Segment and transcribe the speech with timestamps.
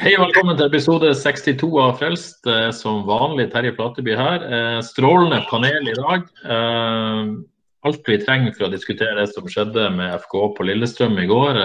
[0.00, 2.38] Hei og velkommen til episode 62 av Frelst.
[2.48, 4.44] Er Som vanlig Terje Plateby her.
[4.48, 6.22] Eh, Strålende panel i dag.
[6.40, 7.34] Eh,
[7.84, 11.60] Alt vi trenger for å diskutere det som skjedde med FK på Lillestrøm i går.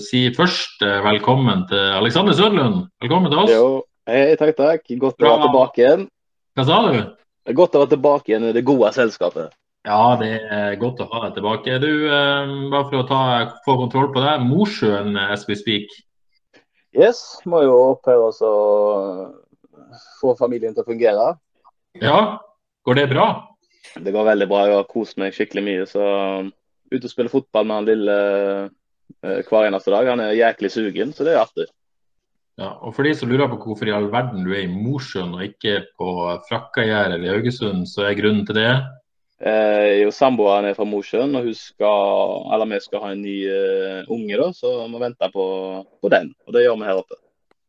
[0.00, 2.86] Si først eh, velkommen til Alexander Sødlund.
[3.04, 3.52] Velkommen til oss.
[3.52, 3.68] Jo,
[4.08, 4.88] hei, takk, takk.
[5.04, 6.08] Godt å være tilbake igjen.
[6.56, 6.98] Hva sa du?
[7.60, 9.52] Godt å være tilbake igjen i det gode selskapet.
[9.84, 11.76] Ja, det er godt å ha deg tilbake.
[11.84, 13.22] Du, eh, bare for å ta,
[13.68, 14.48] få kontroll på deg.
[14.48, 15.92] Mosjøen as speak.
[16.96, 19.34] Yes, må jo oss og
[20.20, 21.26] få familien til å fungere.
[22.00, 22.40] Ja,
[22.88, 23.26] går det bra?
[23.96, 24.62] Det går veldig bra.
[24.68, 25.86] Jeg har kost meg skikkelig mye.
[25.88, 26.02] Så
[26.92, 28.16] ut og spille fotball med han lille
[29.24, 30.08] eh, hver eneste dag.
[30.12, 31.68] Han er jæklig sugen, så det er artig.
[32.56, 35.34] Ja, og For de som lurer på hvorfor i all verden du er i Mosjøen
[35.36, 36.12] og ikke på
[36.48, 38.70] Frakkagjær eller i Haugesund, så er grunnen til det
[39.36, 44.06] Eh, jo, Samboeren er fra Mosjøen, og skal, eller vi skal ha en ny eh,
[44.08, 45.46] unge, da, så vi vente på,
[46.00, 46.30] på den.
[46.46, 47.18] Og det gjør vi her oppe.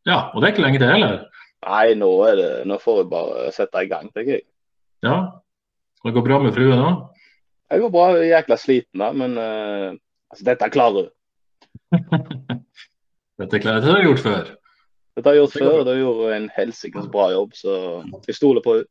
[0.08, 1.18] Ja, og det er ikke lenge til heller.
[1.66, 4.46] Nei, nå, er det, nå får vi bare sette i gang, tenker jeg.
[5.04, 5.18] Ja.
[6.04, 7.00] Det går bra med fruen òg?
[7.68, 9.90] Det går bra, jeg er jækla sliten da, men uh,
[10.32, 11.10] altså, dette klarer du.
[13.38, 14.46] Dette klarer jeg har jeg gjort før.
[15.18, 17.74] Dette har jeg gjort før, og da gjorde en helsikes bra jobb, så
[18.30, 18.88] jeg stoler på henne.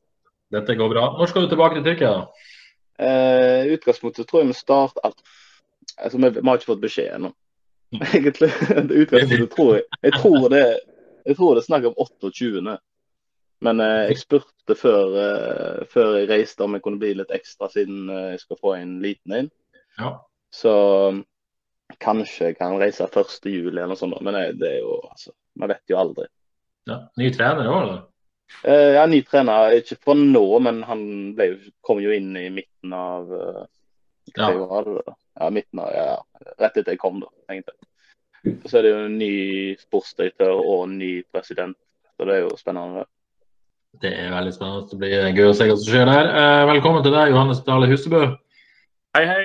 [0.53, 1.07] Dette går bra.
[1.17, 2.13] Når skal du tilbake til Tyrkia?
[2.13, 2.53] da?
[2.97, 5.11] I utgangspunktet tror jeg vi starter
[6.01, 7.29] altså, vi, vi har ikke fått beskjed ennå,
[8.13, 8.49] egentlig.
[8.73, 10.63] Utgangspunktet tror jeg Jeg tror det,
[11.27, 12.77] jeg tror det er snakk om 28.
[13.65, 17.69] Men eh, jeg spurte før, eh, før jeg reiste om jeg kunne bli litt ekstra,
[17.73, 19.49] siden eh, jeg skal få en liten en.
[19.97, 20.11] Ja.
[20.53, 20.73] Så
[22.03, 23.39] kanskje jeg kan reise 1.
[23.49, 24.19] juli eller noe sånt.
[24.21, 26.29] Men det, det er jo, altså, man vet jo aldri.
[26.89, 27.01] ja.
[27.19, 28.05] Ny trener òg, eller?
[28.63, 31.01] Eh, ja, ny trener, ikke fra nå, men han
[31.37, 31.49] ble,
[31.85, 33.65] kom jo inn i midten av eh,
[34.35, 34.51] Ja.
[35.37, 36.15] Ja, midten av, ja,
[36.57, 37.75] rett etter jeg kom, da, egentlig.
[38.65, 39.33] Så er det jo en ny
[39.77, 41.77] sportsdirektør og en ny president,
[42.17, 43.05] så det er jo spennende.
[44.01, 44.87] Det er veldig spennende.
[44.89, 46.31] Det blir gøy å se hva som skjer der.
[46.41, 48.23] Eh, velkommen til deg, Johannes Dale Husebø.
[49.17, 49.43] Hei, hei.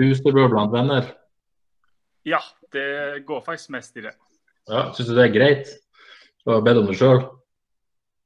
[0.00, 1.08] Husebø blant venner.
[2.28, 2.40] Ja,
[2.72, 4.14] det går faktisk mest i det.
[4.70, 5.72] Ja, Syns du det er greit?
[6.44, 7.24] Du har bedt om det sjøl?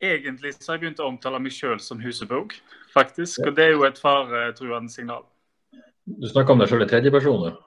[0.04, 2.52] Egentlig så har jeg begynt å omtale meg sjøl som husebok,
[2.92, 3.40] faktisk.
[3.46, 5.24] Og det er jo et faretruende signal.
[6.06, 7.62] Du snakker om deg sjøl i tredjeperson, du.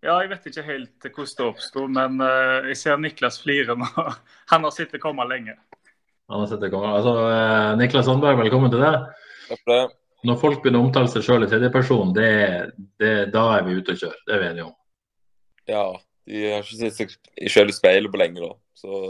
[0.00, 3.88] Ja, jeg vet ikke helt hvordan det oppsto, men eh, jeg ser Niklas flire nå.
[4.52, 5.58] Han har sittet komme lenge.
[6.28, 6.88] Han har sett det komme.
[6.88, 8.94] Altså, eh, Niklas Sandberg, velkommen til deg.
[9.50, 9.82] Takk for det.
[10.24, 12.30] Når folk begynner å omtale seg sjøl i tredjeperson, det,
[13.02, 14.22] det, da er vi ute å kjøre.
[14.24, 14.76] Det er vi enige om.
[15.68, 15.82] Ja,
[16.30, 17.12] de har ikke sett seg
[17.52, 18.56] selv i speilet på lenge, da.
[18.80, 19.02] Så,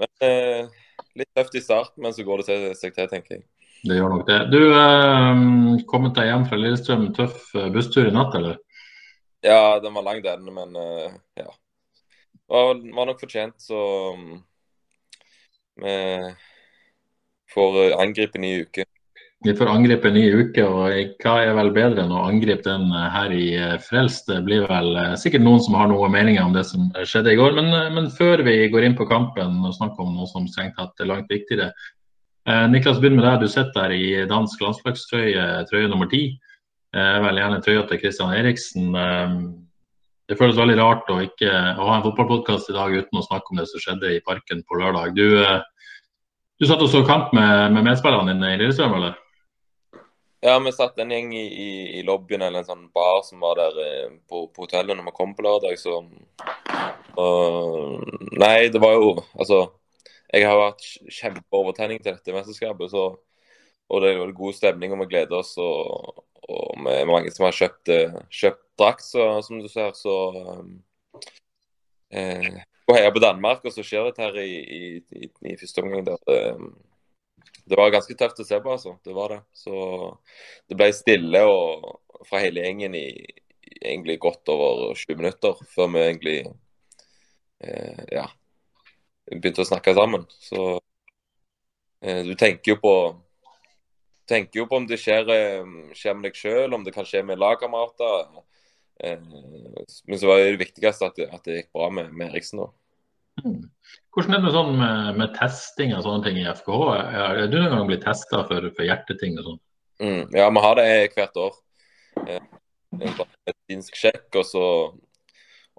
[0.00, 0.72] men eh,
[1.18, 3.46] litt tøft i starten, men så går det til seg til, tenker jeg.
[3.82, 4.38] Det gjør nok det.
[4.52, 5.40] Du, eh,
[5.90, 7.08] kommet deg hjem fra Lillestrøm.
[7.16, 8.60] Tøff eh, busstur i natt, eller?
[9.42, 11.48] Ja, den var lang, den, men eh, ja.
[12.52, 13.80] Var, var nok fortjent, så
[14.14, 14.36] um,
[15.82, 15.94] vi
[17.54, 18.86] får eh, angripe ny uke.
[19.44, 22.92] Vi får angripe en ny uke, og hva er vel bedre enn å angripe den
[22.94, 24.28] eh, her i eh, Frelst?
[24.30, 27.38] Det blir vel eh, sikkert noen som har noen meninger om det som skjedde i
[27.40, 27.56] går.
[27.56, 31.02] Men, men før vi går inn på kampen og snakker om noe som strengt tatt
[31.02, 31.72] er langt viktigere.
[32.46, 33.42] Eh, Niklas, begynn med deg.
[33.42, 36.22] Du sitter der i dansk landslagstrøye, trøye nummer ti.
[36.94, 38.94] Eh, vel gjerne trøya til Christian Eriksen.
[40.30, 43.50] Det føles veldig rart å ikke å ha en fotballpodkast i dag uten å snakke
[43.50, 45.18] om det som skjedde i parken på lørdag.
[45.18, 45.34] Du,
[46.62, 49.18] du satt og så kamp med, med medspillerne dine i Lillestrøm, eller?
[50.44, 51.68] Ja, vi satt en gjeng i, i,
[51.98, 55.14] i lobbyen eller en sånn bar som var der eh, på, på hotellet når vi
[55.14, 56.00] kom på lørdag, så
[57.14, 58.02] og,
[58.40, 59.60] Nei, det var jo Altså,
[60.32, 63.04] jeg har hatt kjempeovertenning til dette mesterskapet, så
[63.92, 65.52] Og det er jo god stemning, og vi gleder oss.
[65.60, 70.14] Og, og vi er mange som har kjøpt, eh, kjøpt drakt, som du ser, så
[72.10, 74.80] eh, Og heia på Danmark, og så skjer dette her i, i,
[75.22, 76.06] i, i første omgang.
[76.08, 76.64] der eh,
[77.64, 78.96] det var ganske tøft å se på, altså.
[79.04, 79.40] Det var det.
[79.54, 79.74] Så
[80.68, 83.06] det ble stille og fra hele gjengen i,
[83.82, 86.36] egentlig godt over 20 minutter før vi egentlig
[87.62, 88.26] eh, ja,
[89.30, 90.26] begynte å snakke sammen.
[90.42, 90.78] Så
[92.02, 92.94] eh, du tenker jo på
[94.28, 97.24] tenker jo på om det skjer, eh, skjer med deg sjøl, om det kan skje
[97.26, 98.42] med lagkamerater.
[99.02, 102.62] Eh, men så var det viktigste at det, at det gikk bra med, med Eriksen.
[102.62, 102.70] da.
[104.12, 106.80] Hvordan er det sånn med, med, testing og sånne ting i FKH?
[107.22, 109.62] Er du noen gang blitt testa for, for, hjerteting og sånn?
[110.02, 111.56] Mm, ja, vi har det hvert år.
[112.26, 112.42] Eh,
[112.98, 114.66] en sånn medisinsk sjekk, og så,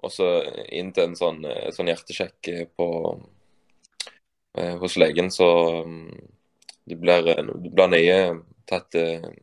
[0.02, 0.30] og så
[0.74, 2.88] inn til en sånn, eh, sånn hjertesjekk på,
[4.58, 5.30] eh, hos legen.
[5.34, 5.48] Så
[5.84, 6.10] um,
[6.90, 8.18] det blir, det blir nøye
[8.68, 8.96] tatt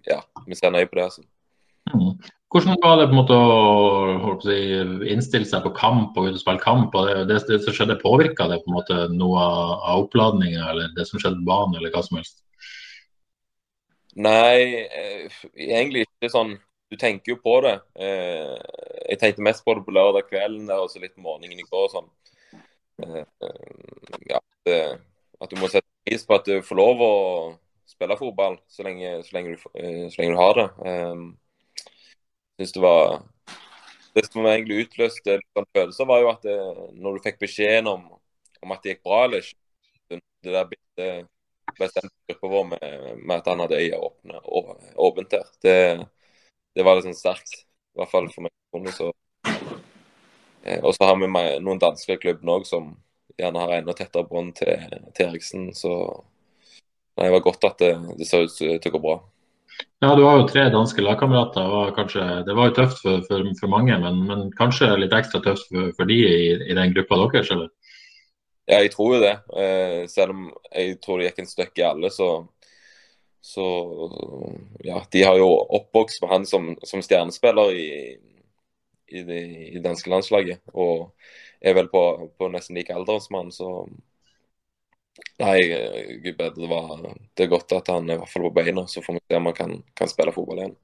[0.09, 1.07] Ja, vi ser nøye på det.
[1.11, 1.23] altså.
[1.93, 2.17] Mm.
[2.51, 4.55] Hvordan var det på en måte å si,
[5.13, 6.95] innstille seg på kamp og spille kamp?
[6.99, 11.05] og det, det som skjedde, Påvirka det på en måte noe av oppladninga eller det
[11.07, 12.41] som skjedde på banen, eller hva som helst?
[14.19, 16.57] Nei, eh, egentlig ikke sånn.
[16.91, 17.77] Du tenker jo på det.
[17.95, 18.57] Eh,
[19.13, 21.69] jeg tenkte mest på det på lørdag kvelden der, og så litt på morgenen i
[21.69, 21.87] går.
[21.93, 22.09] sånn.
[22.99, 23.23] Eh,
[24.27, 24.81] ja, det,
[25.39, 27.15] at du må sette pris på at du får lov å
[27.87, 29.63] spille fotball så lenge, så lenge, du,
[30.11, 30.67] så lenge du, har det
[32.61, 33.21] synes det var
[34.15, 36.55] Det som egentlig utløste sånn følelser, var jo at det,
[36.99, 38.01] når du fikk beskjeden om,
[38.59, 41.29] om, at det gikk bra eller ikke Det der bildet
[41.79, 44.41] bestemte gruppa vår med, med, at han hadde øya åpne,
[44.95, 45.45] åpent der.
[45.63, 45.75] Det,
[46.75, 47.53] det var liksom sterkt.
[47.95, 48.91] I hvert fall for meg.
[48.95, 49.11] Så.
[50.63, 51.29] Eh, og så har vi
[51.63, 52.93] noen danske klubber òg som
[53.39, 54.75] gjerne har enda tettere bånd til,
[55.15, 55.69] til, Eriksen.
[55.75, 55.93] Så
[57.15, 59.17] det var godt at det, det så ut til å gå bra.
[60.01, 62.43] Ja, du har jo tre danske lagkamerater.
[62.47, 65.91] Det var jo tøft for, for, for mange, men, men, kanskje litt ekstra tøft for,
[65.97, 67.69] for de i, i, den gruppa deres, eller?
[68.65, 69.35] Ja, jeg tror jo det.
[69.61, 72.31] Eh, selv om jeg tror det gikk en støkk i alle, så,
[73.45, 73.67] så
[74.85, 75.49] ja, de har jo
[75.79, 77.89] oppvokst med han som, som stjernespiller i,
[79.11, 79.41] i, det,
[79.85, 80.63] danske landslaget.
[80.73, 81.11] Og
[81.61, 82.03] er vel på,
[82.37, 83.71] på nesten like alder som han, så
[85.41, 85.57] Nei,
[86.23, 86.53] gud bedre.
[86.55, 87.03] Det, var,
[87.37, 89.39] det er godt at han er i hvert fall på beina, så får vi se
[89.39, 90.75] om han kan, kan spille fotball igjen.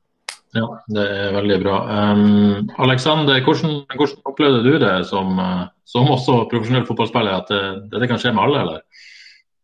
[0.56, 1.78] Ja, det er veldig bra.
[2.14, 5.38] Um, Alexander, hvordan, hvordan, opplevde du det som,
[5.86, 9.08] som også profesjonell fotballspiller, at det, det, kan skje med alle, eller?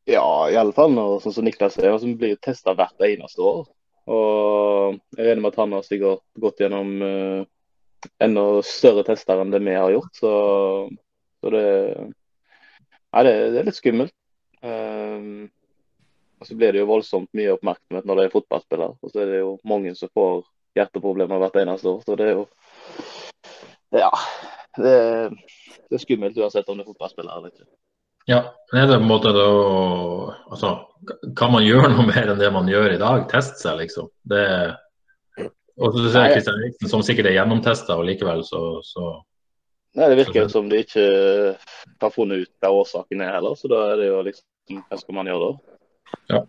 [0.09, 3.63] Ja, i alle fall sånn som Niklas sier, som blir testa hvert eneste år.
[4.11, 7.45] Og jeg regner med at han har sikkert gått gjennom uh,
[8.23, 10.11] enda større tester enn det vi har gjort.
[10.19, 10.33] Så,
[11.39, 11.63] så det,
[13.15, 14.15] nei, det, det er litt skummelt.
[15.13, 15.51] Um,
[16.41, 18.97] og så blir det jo voldsomt mye oppmerksomhet når det er fotballspillere.
[18.99, 20.41] Og så er det jo mange som får
[20.75, 22.01] hjerteproblemer hvert eneste år.
[22.03, 22.47] Så det er jo
[23.93, 24.11] Ja.
[24.73, 24.93] Det,
[25.85, 27.67] det er skummelt uansett om det er fotballspiller eller ikke.
[28.25, 28.39] Ja,
[28.73, 29.47] er det på en måte da
[30.47, 30.69] altså,
[31.37, 33.27] Kan man gjøre noe mer enn det man gjør i dag?
[33.31, 34.07] Teste seg, liksom?
[34.31, 34.43] Det,
[35.77, 39.11] og så ser jeg Kristian Eriksen, som sikkert er gjennomtesta, og likevel så, så
[39.93, 41.03] Nei, Det virker som de ikke
[42.01, 43.53] har funnet ut hva årsaken er heller.
[43.57, 45.79] Så da er det jo liksom hva skal man gjøre da?
[46.31, 46.41] Ja.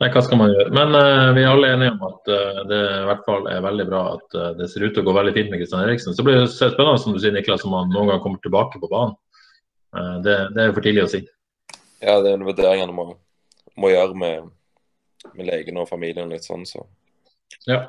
[0.00, 0.70] Nei, hva skal man gjøre.
[0.72, 3.84] Men uh, vi er alle enige om at uh, det i hvert fall er veldig
[3.90, 6.16] bra at uh, det ser ut til å gå veldig fint med Kristian Eriksen.
[6.16, 8.88] Så blir det spennende som du sier, Niklas, om han noen gang kommer tilbake på
[8.88, 9.18] banen.
[9.90, 11.18] Det, det, er for tidlig å si.
[11.98, 13.08] Ja, det er en vurdering han må,
[13.82, 14.52] må gjøre med,
[15.34, 16.84] med legen og familien litt sånn, så.
[17.66, 17.80] Ja.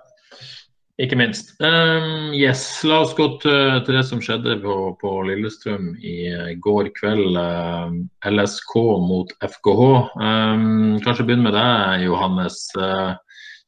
[1.02, 1.56] Ikke minst.
[1.64, 6.52] Um, yes, La oss gå til, til det som skjedde på, på Lillestrøm i uh,
[6.62, 7.40] går kveld.
[7.40, 7.96] Um,
[8.30, 9.88] LSK mot FKH.
[10.22, 12.60] Um, kanskje begynne med deg, Johannes.
[12.78, 13.16] Uh,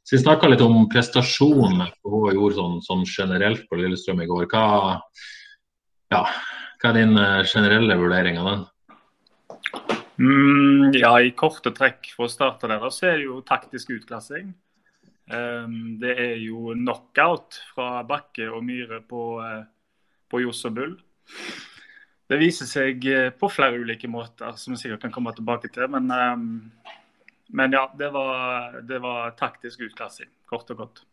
[0.04, 4.46] så Vi snakka litt om prestasjonen FKH gjorde sånn, sånn, generelt på Lillestrøm i går.
[4.52, 5.00] Hva,
[6.14, 6.22] ja,
[6.84, 7.18] hva er din
[7.50, 8.68] generelle vurdering av den?
[10.22, 14.54] Mm, ja, I korte trekk for å starte der, så er det jo taktisk utklassing.
[15.32, 19.64] Ehm, det er jo knockout fra Bakke og Myhre på, eh,
[20.30, 20.98] på Johs og Bull.
[22.28, 25.88] Det viser seg eh, på flere ulike måter, som vi sikkert kan komme tilbake til.
[25.92, 26.52] Men, ehm,
[27.54, 31.04] men ja, det var, det var taktisk utklassing, kort og godt.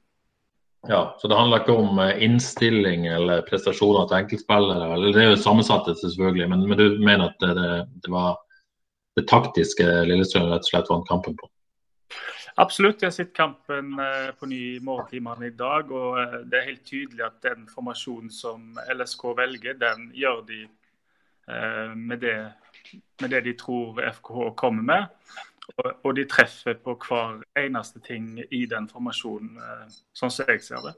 [0.89, 4.95] Ja, så det handler ikke om eh, innstilling eller prestasjoner til enkeltspillere.
[4.95, 8.41] eller Det er jo sammensatte, selvfølgelig, men, men, du mener at det, det var
[9.19, 11.50] det taktiske Lillestrøm rett og slett vant kampen på?
[12.57, 13.03] Absolutt.
[13.03, 15.91] Jeg har sett kampen eh, på ny morgentimene i dag.
[15.93, 20.65] og eh, Det er helt tydelig at den formasjonen som LSK velger, den gjør de
[20.65, 22.39] eh, med det,
[23.23, 25.07] med det de tror FKH kommer med.
[26.03, 29.61] Og de treffer på hver eneste ting i den formasjonen,
[30.19, 30.97] sånn som jeg ser det.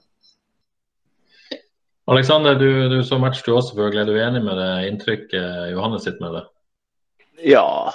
[2.08, 4.00] Alexander, du, du så matcher du også, selvfølgelig.
[4.00, 6.38] Er du enig med det inntrykket Johannes sitter med?
[6.38, 7.52] det?
[7.52, 7.92] Ja,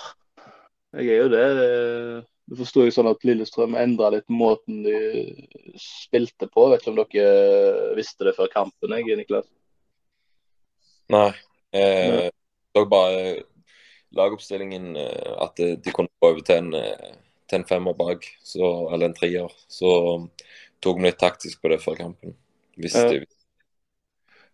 [0.94, 1.48] jeg er jo det.
[2.48, 4.98] Det forsto jeg sånn at Lillestrøm endra litt måten de
[5.82, 6.70] spilte på.
[6.72, 9.50] Vet ikke om dere visste det før kampen, jeg, Niklas?
[11.12, 11.32] Nei.
[11.76, 12.30] Eh,
[12.76, 12.84] ja.
[12.88, 13.44] bare
[14.16, 17.18] lagoppstillingen eh, at de kunne gå over til en, eh,
[17.50, 19.52] til en femmer bak, så, eller en trier.
[19.68, 19.92] Så
[20.84, 22.38] tok vi litt taktisk på det før kampen.
[22.80, 23.26] Hvis de,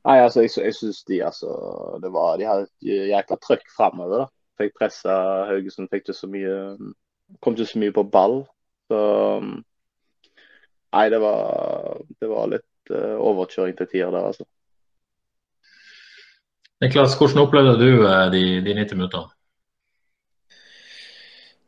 [0.03, 1.53] Nei, altså, jeg, jeg syns de altså
[2.03, 4.25] det var, De hadde et jækla trøkk framover.
[4.59, 5.13] Fikk pressa
[5.49, 6.57] Haugesund, fikk ikke så mye
[7.41, 8.41] Kom ikke så mye på ball.
[8.91, 8.99] Så
[10.93, 14.45] Nei, det var, det var litt uh, overkjøring til tider der, altså.
[16.83, 19.31] Niklas, hvordan opplevde du uh, de, de 90 minuttene?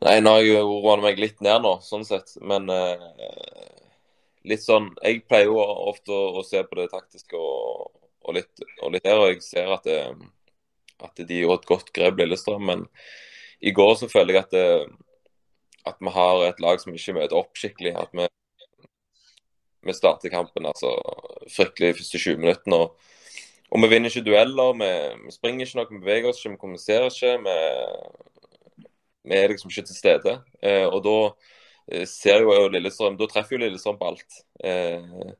[0.05, 2.35] Nei, nå har jeg jo roa meg litt ned nå, sånn sett.
[2.45, 3.01] Men uh,
[4.45, 8.65] litt sånn Jeg pleier jo ofte å, å se på det taktiske og, og, litt,
[8.83, 10.03] og litt her, og jeg ser at, det,
[11.01, 12.69] at de gjorde et godt grep, Lillestrøm.
[12.69, 12.85] Men
[13.65, 14.67] i går så føler jeg at, det,
[15.87, 17.95] at vi har et lag som ikke møter opp skikkelig.
[17.99, 18.27] At vi,
[19.85, 20.93] vi starter kampen altså
[21.51, 22.81] fryktelig de første 20 minuttene.
[22.85, 23.13] og
[23.73, 24.89] og vi vinner ikke dueller, vi,
[25.25, 27.31] vi springer ikke noe, vi beveger oss ikke, vi kommuniserer ikke.
[27.43, 27.55] Vi,
[29.25, 30.35] vi er liksom ikke til stede.
[30.61, 31.15] Eh, og da
[31.91, 34.37] eh, ser jo Lillestrøm Da treffer jo Lillestrøm på alt.
[34.63, 35.33] Eh,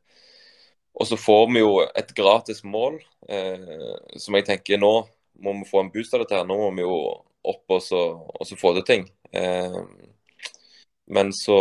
[0.95, 2.97] og så får vi jo et gratis mål,
[3.29, 4.95] eh, som jeg tenker nå
[5.43, 6.35] må vi få en boost av dette.
[6.35, 6.47] her.
[6.47, 6.97] Nå må vi jo
[7.45, 9.07] opp og så, og så få til ting.
[9.35, 9.81] Eh,
[11.07, 11.57] men så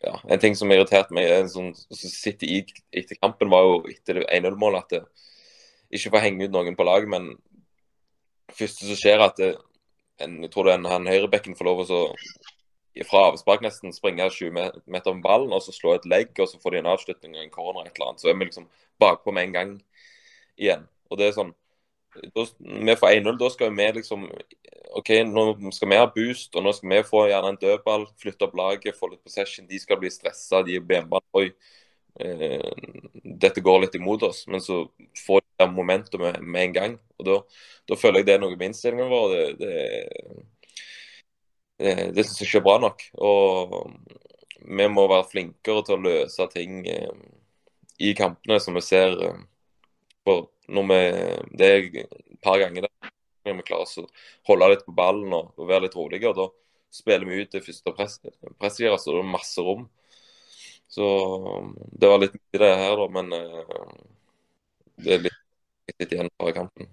[0.00, 2.60] ja, En ting som irriterte meg, en sånn, som sitter i
[2.96, 5.00] etter kampen, var jo etter det 1-0-målet at det,
[5.98, 7.34] ikke får henge ut noen på lag, men
[8.56, 9.50] første som skjer, at det,
[10.24, 12.00] en, jeg tror det er en, han høyrebekken får lov å så,
[13.06, 16.60] fra avspark nesten springe 20 meter med ballen og så slå et legg, og så
[16.62, 18.22] får de en avslutning og en corner et eller annet.
[18.22, 18.66] Så er vi liksom
[19.00, 19.76] bakpå med en gang
[20.58, 20.88] igjen.
[21.10, 21.54] Og det er sånn
[22.34, 22.44] da,
[22.86, 24.26] Vi får 1-0, da skal vi liksom
[24.98, 28.46] OK, nå skal vi ha boost, og nå skal vi få gjerne en dødball, flytte
[28.48, 29.68] opp laget, få litt possession.
[29.70, 31.20] De skal bli stressa, de er på.
[31.38, 31.46] Oi,
[32.20, 32.70] eh,
[33.44, 34.46] dette går litt imot oss.
[34.50, 34.82] Men så
[35.26, 36.96] får de det momentumet med en gang.
[37.20, 37.38] Og da,
[37.90, 39.36] da føler jeg det er noe med innstillingen vår.
[39.36, 40.46] Det, det,
[41.78, 43.04] det, det syns jeg ikke er bra nok.
[43.30, 43.76] Og
[44.80, 47.14] vi må være flinkere til å løse ting eh,
[48.00, 49.16] i kampene som vi ser.
[49.28, 49.40] eh,
[50.26, 51.00] For når vi
[51.58, 53.12] Det er et par ganger der
[53.46, 54.06] når vi klarer å
[54.50, 56.30] holde litt på ballen og, og være litt rolige.
[56.30, 56.46] og Da
[56.92, 58.18] spiller vi ut det første press,
[58.60, 59.88] presset, så det er masse rom.
[60.90, 61.06] Så
[61.94, 63.92] det var litt mye det her, da, men eh,
[65.04, 65.38] det er litt,
[66.00, 66.90] litt igjen fra kampen.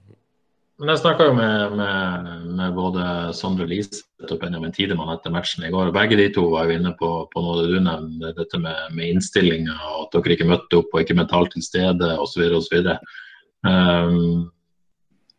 [0.77, 2.27] Men Jeg snakka med, med,
[2.59, 3.03] med både
[3.33, 5.89] Sondre Liseth og Benjamin Tidemann etter matchen i går.
[5.95, 9.73] Begge de to var jo inne på, på noe du nevnte, dette med, med innstillinga
[9.73, 12.45] og at dere ikke møtte opp og ikke mentalt til stede osv.
[13.67, 14.47] Um,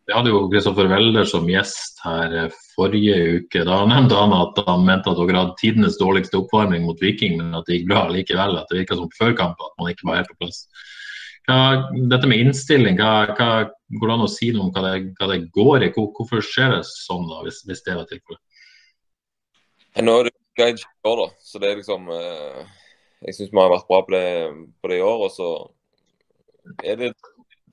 [0.09, 3.61] vi hadde jo Kristoffer Welder som gjest her eh, forrige uke.
[3.67, 7.53] Da nevnte han at han mente at dere hadde tidenes dårligste oppvarming mot Viking, men
[7.53, 8.57] at det gikk bra likevel.
[8.57, 10.63] At det virka som før kamp at man ikke var helt på plass.
[11.45, 11.59] Hva,
[12.09, 13.51] dette med innstilling, hva, hva,
[14.01, 15.93] går det an å si noe om hva det, hva det går i?
[15.93, 18.43] Hvor, hvorfor skjer det sånn, da, hvis, hvis det var tilfellet?
[20.01, 22.59] Nå er det greit i år, da, så det er liksom eh,
[23.27, 24.27] Jeg syns vi har vært bra på det,
[24.81, 25.25] på det i år.
[25.27, 25.49] Og så
[26.81, 27.13] er det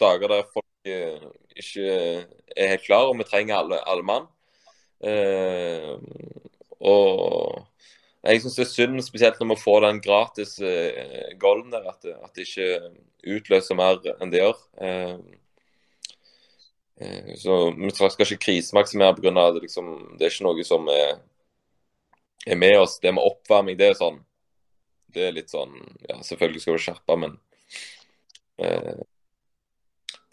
[0.00, 1.22] dager der folk eh,
[1.56, 1.86] ikke
[2.56, 4.28] er helt klare, og vi trenger alle, alle mann.
[5.04, 5.96] Eh,
[6.80, 7.66] og
[8.26, 12.06] jeg syns det er synd, spesielt når vi får den gratis eh, golden der, at
[12.10, 14.62] at det ikke utløser mer enn det gjør.
[14.82, 15.16] Eh,
[17.00, 19.34] eh, så vi skal ikke krisemaksimere pga.
[19.46, 21.18] at det, liksom, det er ikke noe som er,
[22.46, 22.98] er med oss.
[22.98, 24.22] Det med oppvarming, det er sånn
[25.06, 25.76] Det er litt sånn
[26.08, 27.38] Ja, selvfølgelig skal du skjerpe, men
[28.58, 28.96] eh,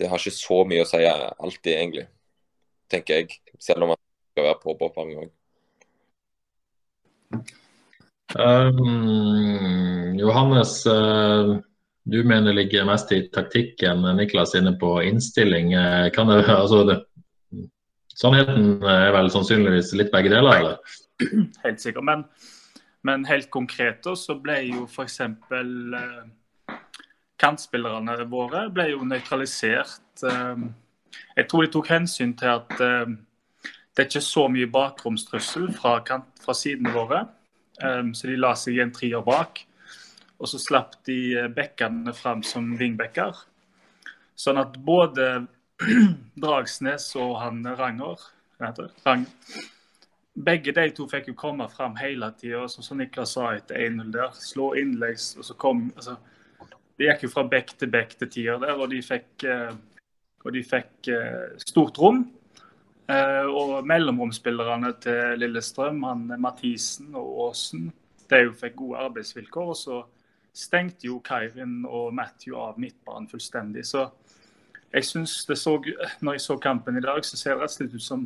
[0.03, 2.07] det har ikke så mye å si alltid, egentlig.
[2.91, 3.37] Tenker jeg.
[3.63, 3.99] Selv om man
[4.33, 5.29] skal være på på oppvarming òg.
[8.33, 11.55] Um, Johannes, uh,
[12.03, 14.03] du mener det ligger mest i taktikken.
[14.17, 15.71] Niklas inne på innstilling.
[15.77, 16.99] Uh, Kan det, altså det,
[18.19, 20.99] sannheten er vel sannsynligvis litt begge deler, eller?
[21.63, 22.03] Helt sikkert.
[22.09, 22.27] Men,
[23.07, 25.21] men helt konkret så ble jo f.eks.
[27.43, 30.23] Eh, kantspillerne våre ble jo nøytralisert.
[30.23, 30.63] Eh,
[31.35, 33.15] jeg tror de tok hensyn til at eh,
[33.93, 37.27] det er ikke så mye bakromstrussel fra, kant, fra sidene våre.
[37.83, 39.59] Um, så de la seg i en trier bak.
[40.39, 43.35] Og så slapp de eh, bekkene fram som vingbekker.
[44.35, 45.45] Sånn at både
[46.43, 48.23] Dragsnes og han Ranger?
[49.03, 49.27] Rang,
[50.33, 54.31] begge de to fikk jo komme fram hele tida, som Niklas sa etter 1-0 der.
[54.39, 56.15] Slå innleggs, og så kom altså,
[56.97, 59.73] Det gikk jo fra bekk til bekk til tier der, og de fikk, eh,
[60.45, 62.23] og de fikk eh, stort rom.
[63.09, 67.89] Eh, og mellomromsspillerne til Lillestrøm, han Mathisen og Aasen,
[68.29, 69.73] de fikk gode arbeidsvilkår.
[69.73, 70.03] Og så
[70.53, 73.87] stengte jo Kairin og Matthew av midtbanen fullstendig.
[73.89, 74.05] Så
[74.93, 75.79] jeg syns det så,
[76.21, 78.25] når jeg så kampen i dag, så ser det rett og slett ut som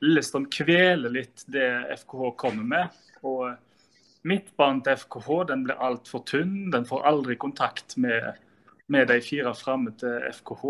[0.00, 1.68] Lillestrøm kveler litt det
[2.00, 3.00] FKH kommer med.
[3.26, 3.50] Og
[4.26, 6.70] midtbanen til FKH den blir altfor tynn.
[6.74, 8.38] Den får aldri kontakt med,
[8.86, 10.64] med de fire framme til FKH.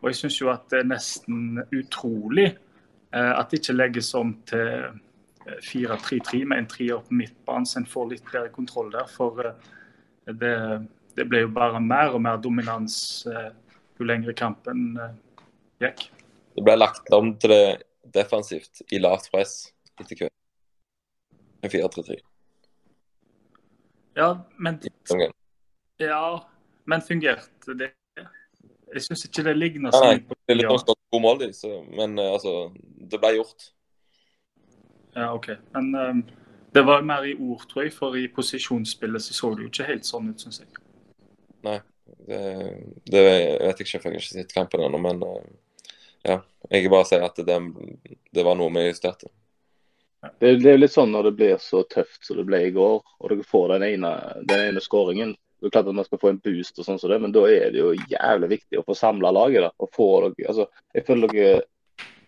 [0.00, 4.34] Og jeg syns jo at det er nesten utrolig eh, at det ikke legges om
[4.48, 5.00] til
[5.44, 9.08] 4-3-3 med en trier på midtbanen, så en får litt bedre kontroll der.
[9.10, 9.72] For eh,
[10.32, 10.54] det,
[11.16, 12.96] det ble jo bare mer og mer dominans
[13.30, 13.50] eh,
[13.98, 15.16] jo lengre kampen eh,
[15.84, 16.08] gikk.
[16.54, 17.64] Det ble lagt om til det
[18.14, 19.56] defensivt i lavt press
[20.00, 20.34] etter hvert.
[21.64, 22.20] Med 4-3-3.
[24.14, 24.80] Ja, men
[25.98, 26.48] Ja,
[26.84, 27.92] men fungerte det?
[28.94, 30.04] Jeg syns ikke det ligner sånn.
[30.06, 30.94] Nei, nei, det er litt ja.
[31.14, 31.40] god mål,
[31.98, 32.52] men altså,
[33.10, 33.70] det ble gjort.
[35.14, 35.48] Ja, OK.
[35.74, 36.22] Men um,
[36.74, 39.88] det var mer i ord, tror jeg, for i posisjonsspillet så så det jo ikke
[39.88, 40.70] helt sånn ut, syns jeg.
[41.66, 41.78] Nei,
[42.28, 42.40] det,
[43.10, 45.00] det, vet jeg ikke, for jeg har ikke sett kampen ennå.
[45.02, 45.42] Men uh,
[46.26, 46.40] ja,
[46.70, 47.58] jeg bare si at det,
[48.34, 49.30] det var noe vi justerte.
[50.40, 53.00] Det, det er litt sånn når det blir så tøft som det ble i går,
[53.00, 54.12] og dere får den ene,
[54.50, 55.34] den ene skåringen.
[55.60, 57.44] Det er klart at man skal få en boost, og sånn som det, men da
[57.48, 59.64] er det jo jævlig viktig å få samla laget.
[59.64, 61.62] da, og få dere, altså, Jeg føler dere,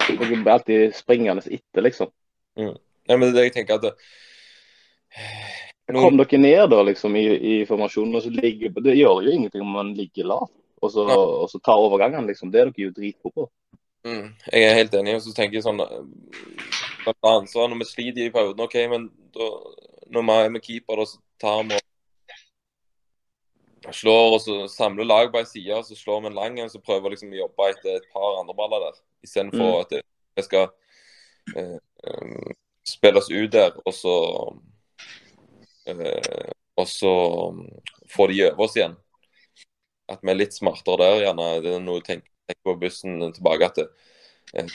[0.06, 2.12] dere blir alltid springende etter, liksom.
[2.56, 2.76] Mm.
[3.06, 3.94] Ja, men det jeg tenker at det,
[5.92, 6.02] noen...
[6.02, 9.62] Kom dere ned da liksom i, i formasjonen, og så ligger Det gjør jo ingenting
[9.62, 11.16] om man ligger lavt og så, ja.
[11.16, 12.50] og så tar overgangene, liksom.
[12.52, 13.46] Det er dere jo dritgode på.
[14.06, 15.16] Mm, jeg er helt enig.
[15.16, 15.80] og så tenker jeg sånn
[17.06, 19.50] ansvar Når vi sliter i perioden, OK, men da,
[20.14, 21.80] når vi er med keeper, da, så tar vi
[23.86, 26.70] og slår og så samler lag på ei side, så slår vi en lang en,
[26.70, 29.00] så prøver liksom å jobbe etter et par andre baller der.
[29.22, 29.80] Istedenfor mm.
[29.84, 29.94] at
[30.36, 30.64] vi skal
[31.54, 31.76] eh,
[32.10, 32.54] um,
[32.86, 34.16] spilles ut der, og så
[35.86, 37.10] eh, Og så
[38.12, 38.96] få de over oss igjen.
[40.12, 41.46] At vi er litt smartere der, gjerne.
[41.64, 44.74] Det er noe jeg tenker, tenker på bussen tilbake at eh,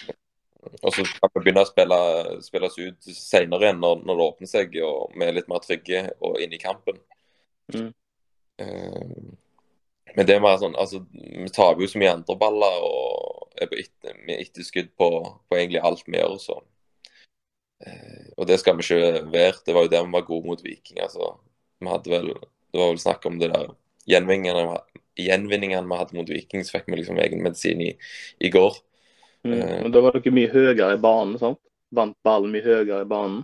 [0.62, 2.00] og så kan vi begynne å spille,
[2.46, 5.64] spille oss ut senere igjen når, når, det åpner seg og vi er litt mer
[5.64, 7.00] trygge og inne i kampen.
[7.74, 7.88] Mm.
[8.62, 9.32] Uh,
[10.12, 13.80] men det mer sånn, altså, vi taper jo så mye andre baller og er på
[13.80, 15.10] etter, etterskudd på,
[15.48, 16.38] på, egentlig alt vi gjør.
[16.42, 16.62] så
[17.82, 19.56] Uh, og det skal vi ikke være.
[19.66, 21.00] Det var jo der vi var gode mot Viking.
[21.02, 21.32] altså.
[21.82, 22.28] Vi hadde vel,
[22.70, 23.72] Det var vel snakk om det der
[24.06, 24.76] gjenvinningene,
[25.18, 27.90] gjenvinningene vi hadde mot Viking, så fikk vi liksom egen medisin i,
[28.38, 28.78] i går.
[29.44, 31.62] Mm, uh, men Da var dere mye høyere i banen, sant?
[31.92, 33.42] Vant ballen mye høyere i banen?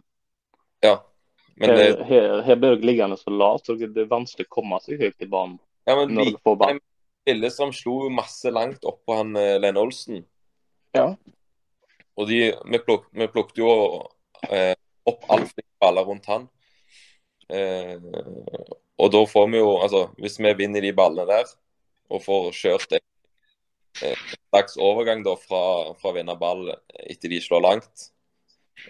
[0.86, 1.00] Ja.
[1.58, 4.56] Men her, det, her, her ble dere liggende så lavt, så det er vanskelig å
[4.60, 5.58] komme seg høyt i banen.
[5.88, 6.84] Ja, men når vi, får banen.
[7.28, 10.22] Lillestrøm slo masse langt opp på han uh, Lene Olsen.
[10.96, 11.10] Ja.
[12.18, 13.72] Og de, vi, pluk, vi plukket jo
[14.50, 14.74] eh,
[15.08, 16.48] opp altfor baller rundt han.
[17.54, 18.00] Eh,
[18.98, 21.52] og da får vi jo, altså hvis vi vinner de ballene der
[22.12, 23.04] og får kjørt eh,
[24.00, 26.70] slags overgang da fra, fra å vinne ball
[27.04, 28.08] etter de slår langt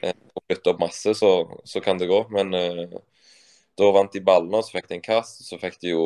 [0.01, 1.31] eh, og flytte opp masse, så,
[1.65, 2.21] så, kan det gå.
[2.33, 2.97] Men eh,
[3.77, 5.43] da vant de ballene, så fikk de en kast.
[5.45, 6.05] Så fikk de jo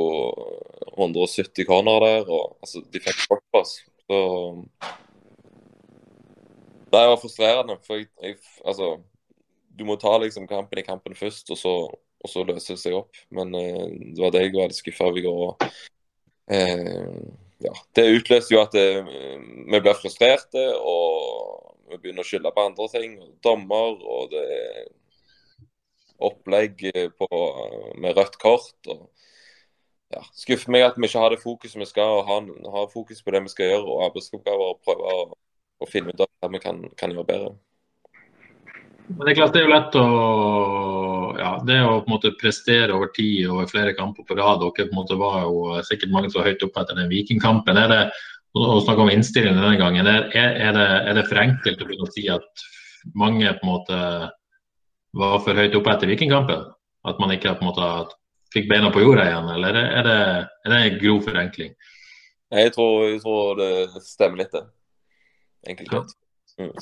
[0.97, 2.25] 170 corner der.
[2.27, 3.25] og altså, De fikk
[3.57, 3.77] oss.
[4.07, 4.19] Så
[6.91, 7.77] det var frustrerende.
[7.87, 8.97] for jeg, jeg altså
[9.71, 11.71] du må ta liksom kampen i kampen først, og så,
[12.21, 13.17] og så løse seg opp.
[13.33, 15.71] Men eh, det var det jeg var litt skuffa over i går.
[16.51, 17.15] Eh,
[17.61, 22.53] ja, det utløser jo at det, eh, vi blir frustrerte, og vi begynner å skylde
[22.55, 23.17] på andre ting.
[23.43, 24.47] Dommer, og det
[26.21, 26.83] opplegg
[27.17, 27.27] på,
[27.97, 28.77] med rødt kort.
[28.87, 29.09] og
[30.11, 33.23] ja, skuffer meg at vi ikke har det fokuset vi skal, og har, har fokus
[33.23, 35.25] på det vi skal gjøre, og arbeidsoppgaver, og prøve å,
[35.81, 37.53] å finne ut av hva vi kan, kan gjøre bedre.
[39.11, 40.05] Men det er klart det er jo lett å
[41.39, 44.61] ja, det å på en måte prestere over tid over flere kamper på rad.
[44.61, 47.79] Dere på en måte var jo sikkert mange så høyt oppe etter den Vikingkampen.
[47.79, 48.01] Er det
[48.57, 52.07] å snakke om innstillingen denne gangen, er, er, det, er det for enkelt å begynne
[52.09, 52.65] å si at
[53.17, 53.99] mange på en måte
[55.17, 56.65] var for høyt oppe etter Vikingkampen?
[57.07, 57.91] At man ikke på en måte
[58.51, 60.19] fikk beina på jorda igjen, eller er det,
[60.67, 61.71] er det en grov forenkling?
[62.51, 63.71] Jeg tror, jeg tror det
[64.03, 64.65] stemmer litt, det.
[65.71, 66.17] Enkelt og
[66.59, 66.73] Mm.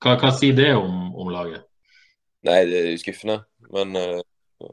[0.00, 1.64] Hva, hva sier det om, om, laget?
[2.46, 3.40] Nei, det er jo skuffende.
[3.74, 4.70] Men uh,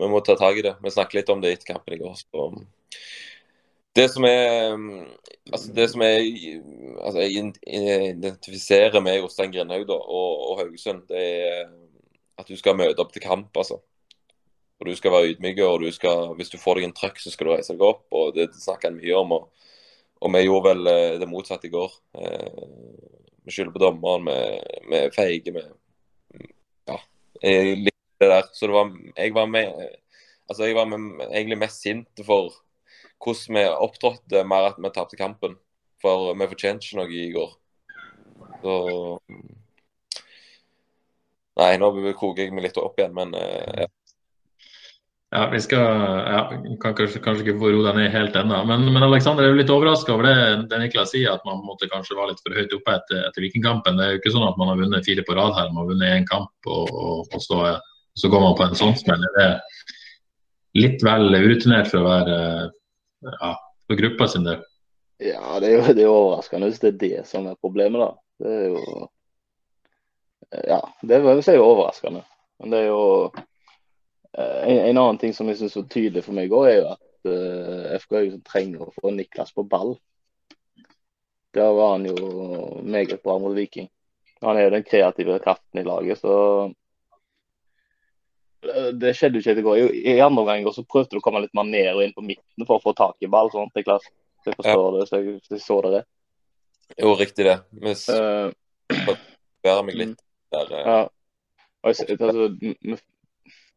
[0.00, 0.76] vi må ta tak i det.
[0.82, 2.16] Vi snakket litt om det etter kampen i går.
[2.16, 2.50] Så.
[3.96, 4.76] Det som er
[5.50, 6.20] altså det som er,
[7.02, 7.52] altså Jeg
[8.14, 11.70] identifiserer med Jostein Grindhaug og, og Haugesund, det er
[12.40, 13.56] at du skal møte opp til kamp.
[13.56, 13.80] altså.
[14.80, 15.82] Og Du skal være ydmyk, og
[16.36, 18.06] hvis du får deg en trøkk, så skal du reise deg opp.
[18.10, 19.32] og Det snakker han mye om.
[19.32, 19.66] og,
[20.20, 21.92] og vi gjorde vel eh, det motsatte i går.
[22.16, 22.64] Eh,
[23.44, 24.28] vi skylder på dommeren,
[24.88, 25.52] vi er feige.
[25.52, 25.68] med
[27.42, 28.48] det der.
[28.52, 29.72] Så det var, jeg var med
[30.50, 32.50] Altså, jeg var med, egentlig mest sint for
[33.22, 35.54] hvordan vi opptrådte, mer at vi tapte kampen.
[36.02, 37.52] For vi fortjente ikke noe i går.
[38.64, 38.74] Så
[41.60, 43.86] Nei, nå koker jeg meg litt opp igjen, men uh,
[45.32, 45.78] Ja, vi skal
[46.26, 46.38] ja,
[46.82, 48.64] kan kanskje, kanskje ikke få roe deg ned helt ennå.
[48.66, 50.38] Men, men Alexander er jo litt overraska over det,
[50.72, 54.00] det Niklas sier, at man måtte kanskje være litt for høyt oppe etter, etter Vikingkampen.
[54.00, 55.68] Det er jo ikke sånn at man har vunnet fire på rad her.
[55.70, 57.60] Man har vunnet én kamp, og, og, og så,
[58.18, 59.22] så, går man på en sånn smell.
[59.36, 59.54] Det er
[60.80, 62.40] litt vel urutinert for å være
[63.30, 63.52] ja,
[63.86, 64.64] for gruppa sin del.
[65.22, 68.10] Ja, det er jo det er overraskende hvis det er det som er problemet, da.
[68.42, 68.82] Det er jo
[70.66, 72.24] Ja, det er jo overraskende.
[72.58, 73.06] Men det er jo
[74.38, 77.02] en, en, annen ting som jeg syns var tydelig for meg går, er jo at
[77.26, 79.96] uh, eh, FK Haugesund trenger å få Niklas på ball.
[81.56, 83.88] Der var han jo meget bra mot Viking.
[84.40, 86.34] Han er jo den kreative kraften i laget, så
[88.64, 89.82] eh, det skjedde jo ikke i går.
[90.14, 92.68] I andre omgang så prøvde du å komme litt mer ned og inn på midten
[92.68, 93.50] for å få tak i ball.
[93.52, 94.06] sånn, Niklas.
[94.40, 94.92] Så jeg forstår ja.
[94.94, 96.04] det, så jeg, jeg så det.
[96.96, 97.58] Jo, riktig det.
[97.76, 98.50] Vi uh,
[99.84, 100.20] meg litt mm.
[100.54, 100.70] der.
[100.72, 100.86] Uh...
[100.86, 101.00] Ja.
[101.80, 102.96] Altså, vi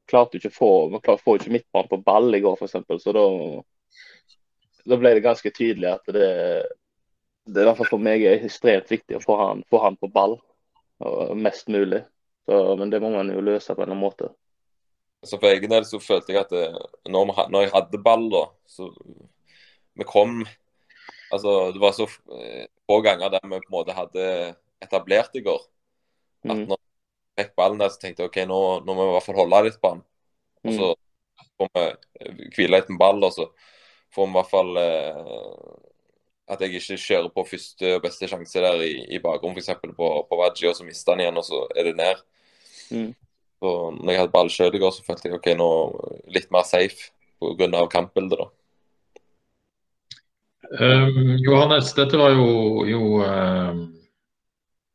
[0.10, 3.04] klarte ikke å få man får ikke midtbanen på ball i går, f.eks.
[3.04, 3.26] Så da,
[4.84, 6.30] da, ble det ganske tydelig at det,
[7.48, 10.12] det i hvert fall for meg er ekstremt viktig å få han, få han på
[10.14, 10.38] ball
[11.36, 12.04] mest mulig.
[12.46, 14.32] Så, men det må man jo løse på en eller annen måte.
[15.24, 16.66] Så For egen del så følte jeg at det,
[17.08, 18.90] når, vi, når, jeg hadde ball, da, så
[19.94, 20.44] vi kom
[21.34, 24.26] Altså, det var så eh, få ganger der vi på en måte hadde
[24.86, 25.64] etablert i går.
[26.46, 26.68] At mm.
[26.70, 26.78] når
[27.40, 29.64] fikk ballen der, så tenkte jeg OK, nå, nå må vi i hvert fall holde
[29.68, 30.04] litt på den.
[30.64, 31.48] Og så mm.
[31.60, 33.48] får vi eh, hvile litt med ball, og så
[34.14, 35.34] får vi i hvert fall eh,
[36.54, 39.74] at jeg ikke kjører på første og beste sjanse der i, i bakrom, f.eks.
[39.84, 42.26] på, på Waji, og så mister han igjen, og så er det ned.
[42.94, 43.12] Mm.
[43.64, 45.70] Så når jeg hadde ball sjøl i går, så følte jeg OK, nå
[46.36, 47.88] litt mer safe pga.
[47.92, 48.50] kampbildet, da.
[50.74, 53.84] Um, Johannes, dette var jo, jo um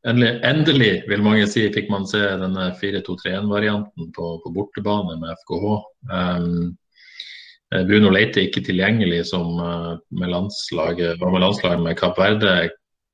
[0.09, 5.65] Endelig, endelig, vil mange si, fikk man se denne 4-2-3-1-varianten på, på, bortebane med FKH.
[6.09, 6.77] Um,
[7.75, 12.53] eh, Bruno Leite ikke tilgjengelig som uh, med landslaget, med landslaget med Kapp Verde.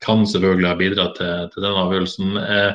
[0.05, 2.29] Kan selvfølgelig ha bidratt til, til den avgjørelsen.
[2.39, 2.73] Uh,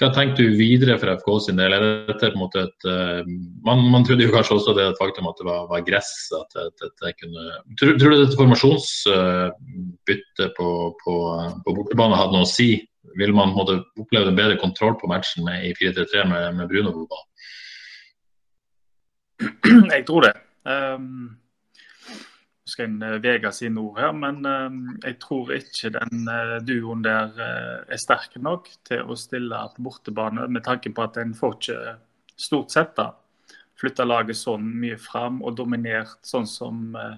[0.00, 1.72] hva tenker du videre for FK sin del?
[1.76, 3.22] Er dette et, uh,
[3.62, 6.12] man, man, trodde jo kanskje også det et faktum at det var, var gress.
[6.34, 7.44] at det, det, det kunne,
[7.78, 10.68] tror, tror, du dette formasjonsbyttet på,
[11.04, 11.14] på,
[11.62, 15.64] på bortebane hadde noe å si vil man måtte oppleve bedre kontroll på matchen med,
[15.66, 17.28] i 4-3-3 med, med, Bruno på banen?
[19.94, 20.34] Jeg tror det.
[20.68, 21.40] Um,
[22.68, 27.32] skal en vega sine ord her, men um, jeg tror ikke den uh, duoen der
[27.34, 31.56] uh, er sterk nok til å stille på bortebane, med tanke på at en får
[31.56, 31.96] ikke
[32.38, 33.08] stort sett da,
[33.80, 37.16] flytta laget sånn mye fram og dominert sånn som uh,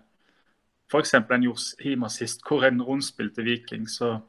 [0.92, 1.14] f.eks.
[1.20, 3.86] en gjorde hjemme sist, hvor en rundspilte Viking.
[3.88, 4.20] så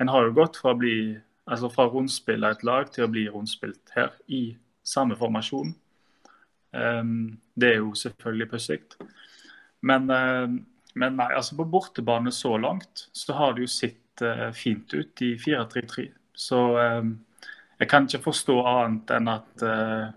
[0.00, 1.18] en har jo gått fra, bli,
[1.50, 5.74] altså fra rundspill av et lag til å bli rundspilt her i samme formasjon.
[6.72, 8.80] Um, det er jo selvfølgelig pussig.
[9.84, 10.46] Men, uh,
[10.94, 15.24] men, nei, altså på bortebane så langt så har det jo sett uh, fint ut
[15.26, 16.06] i 4-3-3.
[16.32, 17.18] Så um,
[17.80, 20.08] jeg kan ikke forstå annet enn at uh,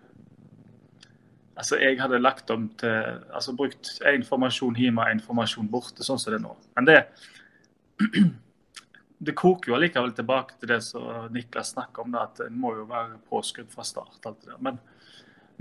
[1.59, 6.21] altså jeg hadde lagt om til altså brukt én formasjon hjemme, én formasjon borte, sånn
[6.21, 6.55] som det er nå.
[6.77, 7.01] Men det
[9.23, 12.87] det koker jo allikevel tilbake til det som Niklas snakker om, at en må jo
[12.89, 14.19] være påskrudd fra start.
[14.25, 14.59] alt det der.
[14.59, 14.79] Men,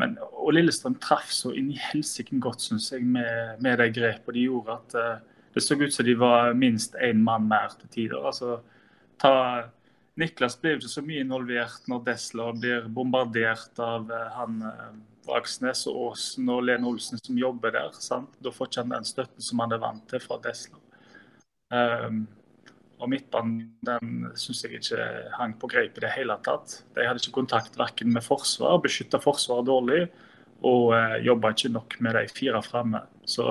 [0.00, 4.38] men, og Lillestrøm traff så inn i helsike godt, syns jeg, med, med de grepene
[4.38, 4.78] de gjorde.
[4.78, 8.26] at uh, Det så ut som de var minst én mann mer til tider.
[8.26, 8.60] altså
[9.18, 9.68] ta
[10.16, 14.60] Niklas blir jo ikke så mye involvert når Desler blir bombardert av uh, han
[15.22, 17.90] Vaksnes og Aasen og Lene Olsen som jobber der.
[17.92, 18.34] sant?
[18.42, 20.80] Da får ikke han den støtten som han er vant til fra Desler.
[21.72, 22.26] Um,
[23.02, 26.78] og midtbanen den syns jeg ikke hang på greip i det hele tatt.
[26.94, 30.04] De hadde ikke kontakt verken med forsvar, beskytta forsvaret dårlig,
[30.62, 33.00] og eh, jobba ikke nok med de fire framme.
[33.26, 33.48] Så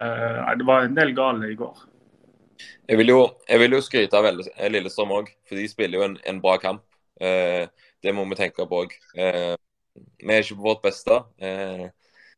[0.00, 1.84] eh, det var en del gale i går.
[2.88, 4.30] Jeg vil jo, jeg vil jo skryte av
[4.72, 6.84] Lillestrøm òg, for de spiller jo en, en bra kamp.
[7.20, 7.68] Eh,
[8.02, 8.96] det må vi tenke på òg.
[9.18, 9.54] Eh,
[10.22, 11.20] vi er ikke på vårt beste.
[11.36, 11.88] Eh,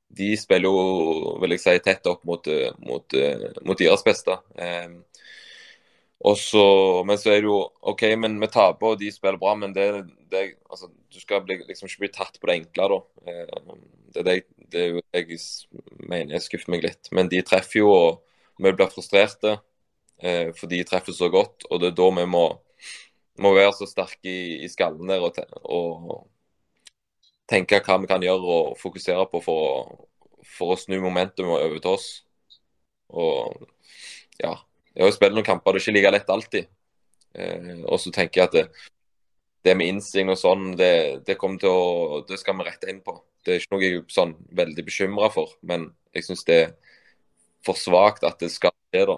[0.09, 3.19] de spiller jo vil jeg si, tett opp mot, eh, mot,
[3.67, 4.39] mot deres beste.
[4.57, 5.08] Eh, og
[6.39, 6.63] så,
[7.07, 7.61] men så er det jo
[7.93, 9.87] OK, men vi taper, og de spiller bra, men det,
[10.33, 12.99] det altså, du skal bli, liksom ikke bli tatt på det enkle, da.
[13.31, 13.77] Eh,
[14.17, 14.35] det, det,
[14.73, 15.39] det er jo jeg
[16.09, 17.11] mener jeg skuffer meg litt.
[17.15, 19.59] Men de treffer jo, og vi blir frustrerte
[20.19, 21.69] eh, for de treffer så godt.
[21.71, 22.45] Og det er da vi må,
[23.43, 26.27] må være så sterke i, i skallen der og, og,
[27.49, 29.77] tenke hva vi kan gjøre og fokusere på for å,
[30.45, 32.09] for å snu momentumet over til oss.
[33.09, 33.63] Og
[34.43, 34.53] ja,
[34.99, 36.71] jeg har jo spilt noen kamper det er ikke like lett alltid.
[37.39, 38.65] Eh, og tenker jeg at det,
[39.63, 40.91] det med innstilling og sånn, det,
[41.29, 43.15] det, kommer til å Det skal vi rette inn på.
[43.47, 46.73] Det er ikke noe jeg er sånn veldig bekymra for, men jeg syns det er
[47.67, 49.17] for svakt at det skal skje, da.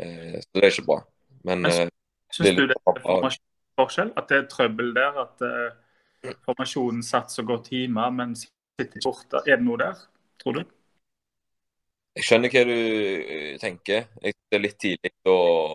[0.00, 0.98] Eh, så det er ikke bra.
[1.44, 1.84] Men eh,
[2.32, 4.14] Syns du det er formasjonsforskjell?
[4.16, 5.20] At det er trøbbel der?
[5.26, 9.44] At eh, formasjonen satt så godt hjemme, men sitter borte?
[9.44, 10.00] Er det noe der,
[10.40, 10.64] tror du?
[12.16, 14.06] Jeg skjønner hva du eh, tenker.
[14.22, 15.74] Det er litt tidlig å,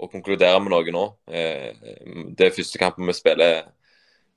[0.00, 1.04] å konkludere med noe nå.
[1.28, 1.74] Eh,
[2.32, 3.66] Det er første kampen vi spiller,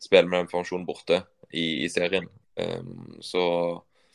[0.04, 2.28] spiller med den formasjonen borte i, i serien.
[2.60, 3.46] Um, Så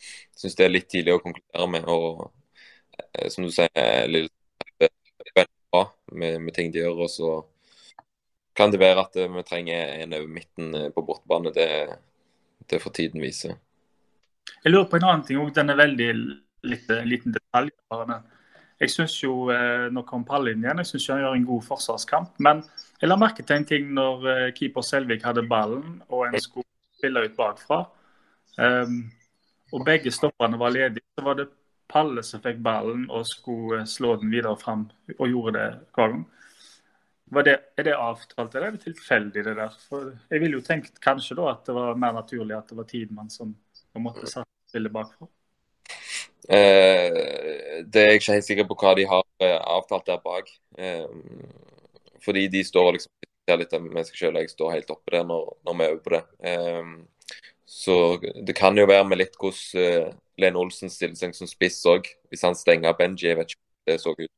[0.03, 1.89] jeg syns det er litt tidlig å konkludere med.
[1.89, 2.27] Og
[2.99, 4.29] eh, som du sier, Lille
[5.33, 7.05] er bra med, med ting de gjør.
[7.07, 7.33] Og så
[8.59, 11.57] kan det være at eh, vi trenger en over midten eh, på bortebane.
[11.57, 11.69] Det,
[12.69, 13.57] det får tiden vise.
[14.63, 15.55] Jeg lurer på en annen ting òg.
[15.57, 16.11] Den er veldig
[16.67, 17.73] litt, liten detalj.
[18.83, 20.83] Jeg syns jo eh, Nå kom Palle inn igjen.
[20.83, 22.37] Jeg syns han gjør en god forsvarskamp.
[22.43, 22.63] Men
[23.01, 26.69] jeg la merke til en ting når eh, keeper Selvik hadde ballen og en skulle
[26.99, 27.83] spille ut bakfra.
[28.59, 29.07] Um,
[29.73, 31.07] og begge stopperne var ledige.
[31.19, 31.49] Så var det
[31.93, 34.87] Palle som fikk ballen og skulle eh, slå den videre fram,
[35.19, 36.23] og gjorde det hver gang.
[37.33, 39.77] Det, er det avtalt, eller er det tilfeldig, det der?
[39.89, 42.89] For jeg ville jo tenkt kanskje da at det var mer naturlig at det var
[42.89, 43.55] Tidemann som,
[43.97, 45.29] måtte satt spillet bakfra.
[46.49, 50.51] Eh, det er jeg ikke helt sikker på hva de har eh, avtalt der bak.
[50.79, 51.07] Eh,
[52.23, 55.25] fordi de står og liksom litt med seg selv, og jeg står helt oppe der
[55.29, 56.23] når, når vi øver på det.
[56.51, 56.93] Eh,
[57.73, 61.81] så det kan jo være med litt hvordan eh, Lene Olsen stiller seg som spiss
[61.89, 63.29] òg, hvis han stenger Benji.
[63.31, 64.33] Jeg vet ikke hvordan det så ut.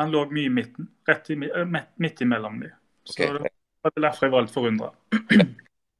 [0.00, 1.68] Han lå mye i midten, rett i, øh,
[2.02, 2.72] midt, imellom dem.
[3.06, 3.44] Så okay.
[3.46, 4.90] det var derfor jeg var litt forundra.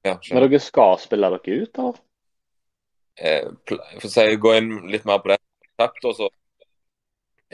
[0.04, 2.00] Ja, Men dere skal spille dere ut, eller?
[3.16, 5.38] Eh, for å si, gå inn litt mer på det
[5.78, 6.28] kjapt, så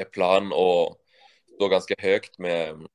[0.00, 0.96] er planen å
[1.54, 2.86] stå ganske høyt med,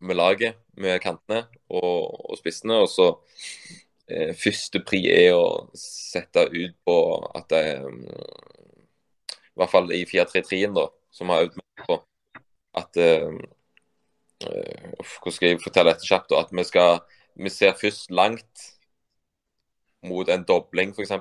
[0.00, 2.80] med laget, med kantene og, og spissene.
[2.84, 3.10] Og så
[4.08, 6.98] eh, første pri er å sette ut på
[7.36, 7.84] at det er
[9.58, 12.00] I hvert fall i 4-3-3-en, da, som har øvd mye på,
[12.78, 13.38] at eh,
[14.46, 16.30] eh, Hvordan skal jeg fortelle dette kjapt?
[16.32, 17.00] da, At vi skal
[17.38, 18.68] Vi ser først langt
[20.06, 21.12] mot en dobling, f.eks.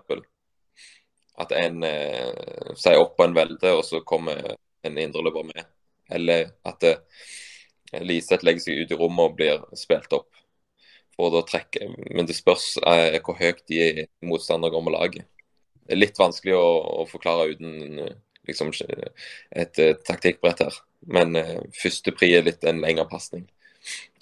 [1.38, 4.56] At en eh, sier opp på en velde, og så kommer
[4.88, 5.68] en indreløper med.
[6.14, 6.98] Eller at eh,
[8.04, 10.30] Liseth legger seg ut i rommet og blir spilt opp.
[11.18, 11.90] For å trekke.
[12.14, 15.28] Men det spørs eh, hvor høyt de motstandere går med laget.
[15.88, 16.68] Det er litt vanskelig å,
[17.02, 18.16] å forklare uten eh,
[18.50, 20.82] liksom, et et taktikkbrett her.
[21.08, 23.48] Men eh, første pri er litt en lengre pasning.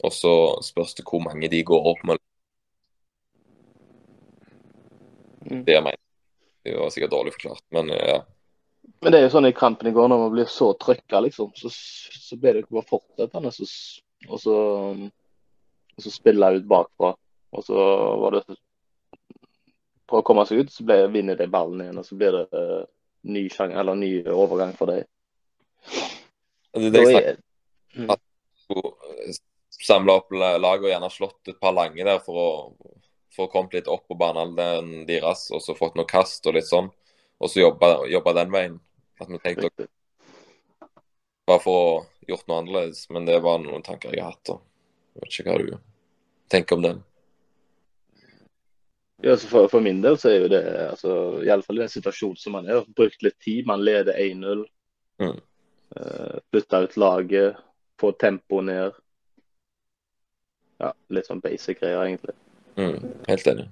[0.04, 2.22] Og så spørs det hvor mange de går opp med.
[5.46, 5.64] Mm.
[5.68, 6.02] Det jeg mener.
[6.66, 8.22] Det var sikkert dårlig forklart, men eh, ja.
[9.02, 11.52] Men det er jo sånn i kampen i går, når man blir så trykka, liksom,
[11.58, 13.52] så, så blir det jo ikke bare fortsettende.
[13.54, 13.68] Så,
[14.30, 14.56] og så,
[15.96, 17.12] og så spille ut bakfra.
[17.56, 17.86] Og så
[18.22, 18.44] var det
[20.10, 22.46] For å komme seg ut, så ble, vinner de ballen igjen, og så blir det
[22.54, 22.84] uh,
[23.26, 25.06] ny, sjang, eller ny overgang for dem.
[26.76, 27.38] Det er det jeg
[27.96, 28.10] Mm.
[28.10, 29.34] snakker om.
[29.86, 32.48] Samla opp la- laget og gjerne slått et par lange der for å
[33.36, 36.90] få kommet litt opp på banealderen deres, og så fått noe kast og litt sånn.
[37.40, 38.78] Og så jobbe den veien.
[39.20, 39.88] At vi tenkte Riktig.
[41.48, 43.06] bare for å gjort noe annerledes.
[43.12, 44.56] Men det var noen tanker jeg har hatt.
[44.56, 44.64] Og
[45.16, 45.76] jeg vet ikke hva du
[46.52, 47.04] tenker om den.
[49.24, 51.86] Ja, altså for, for min del så er jo det altså, i alle fall i
[51.86, 53.64] den situasjonen som man er, brukt litt tid.
[53.68, 54.66] Man leder 1-0.
[55.24, 55.40] Mm.
[55.96, 57.62] Eh, Flytta ut laget,
[58.00, 59.00] få tempoet ned.
[60.84, 62.36] Ja, litt sånn basic greier, egentlig.
[62.80, 63.68] Mm, helt enig.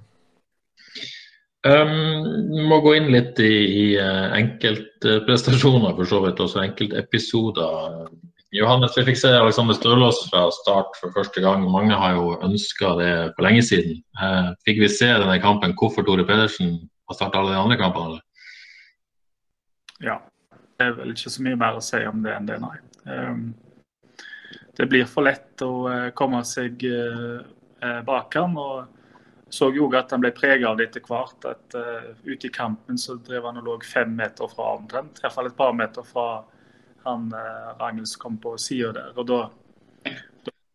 [1.64, 8.10] Um, vi må gå inn litt i, i eh, enkeltprestasjoner, for så vidt, også enkeltepisoder.
[8.54, 11.64] Johannes, vi fikk se Alexander Stølås fra start for første gang.
[11.72, 14.04] Mange har jo ønska det for lenge siden.
[14.20, 16.76] Eh, fikk vi se denne kampen hvorfor Tore Pedersen
[17.10, 18.12] har starta alle de andre kampene?
[18.12, 18.22] eller?
[20.04, 20.20] Ja.
[20.78, 22.78] Det er vel ikke så mye mer å si om det enn det, nei.
[23.08, 23.42] Um,
[24.78, 27.42] det blir for lett å eh, komme seg eh,
[28.06, 28.58] bak ham.
[28.58, 29.00] og
[29.54, 31.46] så jo at han ble preget av det etter hvert.
[31.46, 35.20] at uh, Ute i kampen så drev han og lå fem meter fra omtrent.
[35.20, 36.28] I hvert fall et par meter fra
[37.04, 39.14] han uh, Rangels kom på sida der.
[39.14, 39.42] og da,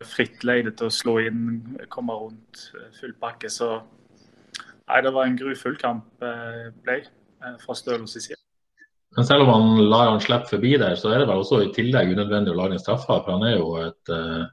[0.06, 1.46] fritt leide til å slå inn,
[1.90, 3.50] komme rundt eh, full pakke.
[3.50, 7.00] Så nei, det var en grufull kamp uh, ble
[7.58, 8.38] fra Stølos side.
[9.16, 11.72] Men selv om han lar han slippe forbi der, så er det vel også i
[11.74, 13.10] tillegg unødvendig å lage en straffe.
[13.10, 14.44] For han er jo et, eh,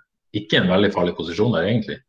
[0.41, 1.99] ikke en veldig farlig posisjon der, egentlig.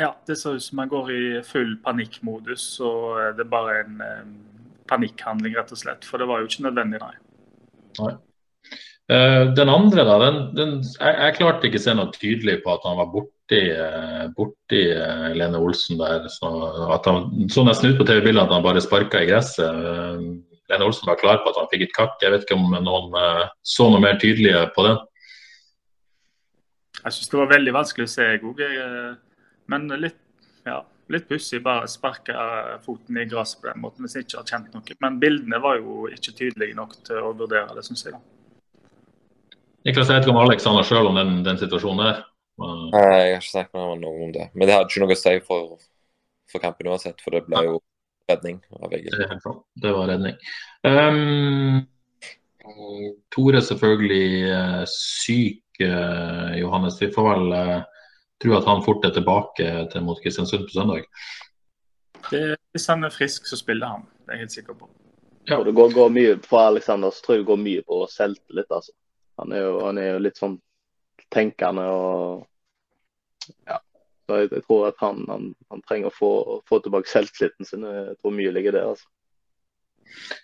[0.00, 3.80] Ja, det ser ut som man går i full panikkmodus, og eh, det er bare
[3.82, 4.28] en eh,
[4.88, 6.06] panikkhandling, rett og slett.
[6.08, 7.16] For det var jo ikke nødvendig, nei.
[8.00, 8.14] nei.
[9.58, 12.86] den andre, da, den, den, jeg, jeg, klarte ikke å se noe tydelig på at
[12.88, 14.80] han var borti, uh, borti
[15.36, 16.24] Lene Olsen der.
[16.32, 16.48] Så,
[16.94, 19.82] at han så nesten ut på TV-bildet at han bare sparka i gresset.
[20.72, 22.16] Lene Olsen var klar på at han fikk et kakk.
[22.24, 23.18] Jeg vet ikke om noen
[23.74, 24.96] så noe mer tydelige på den.
[27.02, 29.20] Jeg syns det var veldig vanskelig å se, jeg.
[29.72, 30.18] Men litt,
[30.68, 30.82] ja,
[31.12, 32.36] litt pussig bare sparke
[32.84, 34.98] foten i gresset på den måten hvis jeg ikke har kjent noe.
[35.04, 38.16] Men bildene var jo ikke tydelige nok til å vurdere det, syns jeg.
[38.16, 38.22] da.
[39.82, 42.20] Niklas, jeg vet ikke om Alex handler sjøl om den, den, situasjonen der?
[42.62, 44.44] Nei, jeg har ikke snakket med ham noe om det.
[44.52, 45.72] Men det hadde ikke noe å si for,
[46.52, 47.80] for kampen uansett, for det ble jo
[48.30, 49.16] redning av Egil.
[49.82, 50.36] Det var redning.
[50.86, 51.80] Um,
[53.34, 57.00] Tore selvfølgelig uh, syk, uh, Johannes.
[57.02, 57.56] Vi får vel
[58.42, 61.06] uh, tro at han fort er tilbake til mot Kristiansund på søndag.
[62.30, 64.04] Det, hvis han er frisk, så spiller han.
[64.22, 64.90] Det er jeg helt sikker på.
[65.50, 65.62] Ja.
[65.64, 68.70] Det går, går mye, For Alexander så tror jeg det går mye på selvtillit.
[68.70, 68.92] altså.
[69.40, 70.58] Han er jo, han er jo litt sånn
[71.32, 72.44] tenkende og
[73.66, 73.80] ja.
[74.26, 76.32] Så jeg, jeg tror at han, han, han trenger å få,
[76.68, 77.82] få tilbake selvtilliten sin.
[77.82, 78.92] Jeg tror mye ligger der.
[78.92, 79.08] altså.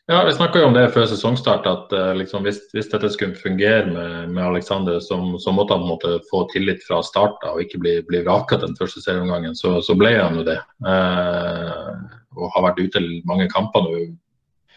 [0.07, 3.87] Ja, Vi snakka om det før sesongstart, at uh, liksom, hvis, hvis, dette skulle fungere
[3.91, 7.97] med, med Alexander, så, så, måtte han måtte få tillit fra start og ikke bli,
[8.09, 9.57] bli vraka den første serieomgangen.
[9.59, 10.57] Så, så, ble han jo det.
[10.85, 11.93] Uh,
[12.39, 14.01] og har vært ute i mange kamper nå.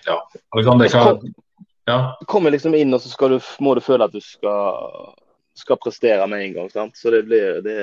[0.07, 0.17] Ja,
[0.55, 1.15] Alexander, hva,
[1.85, 2.17] ja.
[2.27, 5.13] Kommer liksom inn, og så du, må du føle at du skal,
[5.57, 6.71] skal prestere med en gang.
[6.73, 6.97] Sant?
[6.97, 7.77] Så det blir det,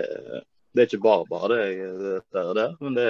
[0.72, 1.68] det, er ikke bare bare det,
[2.02, 3.08] det det, det, men det,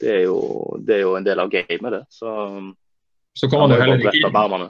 [0.00, 0.40] det, er jo,
[0.80, 2.02] det er jo en del av gamet, det.
[2.12, 2.32] Så,
[3.38, 4.66] så kommer han inn.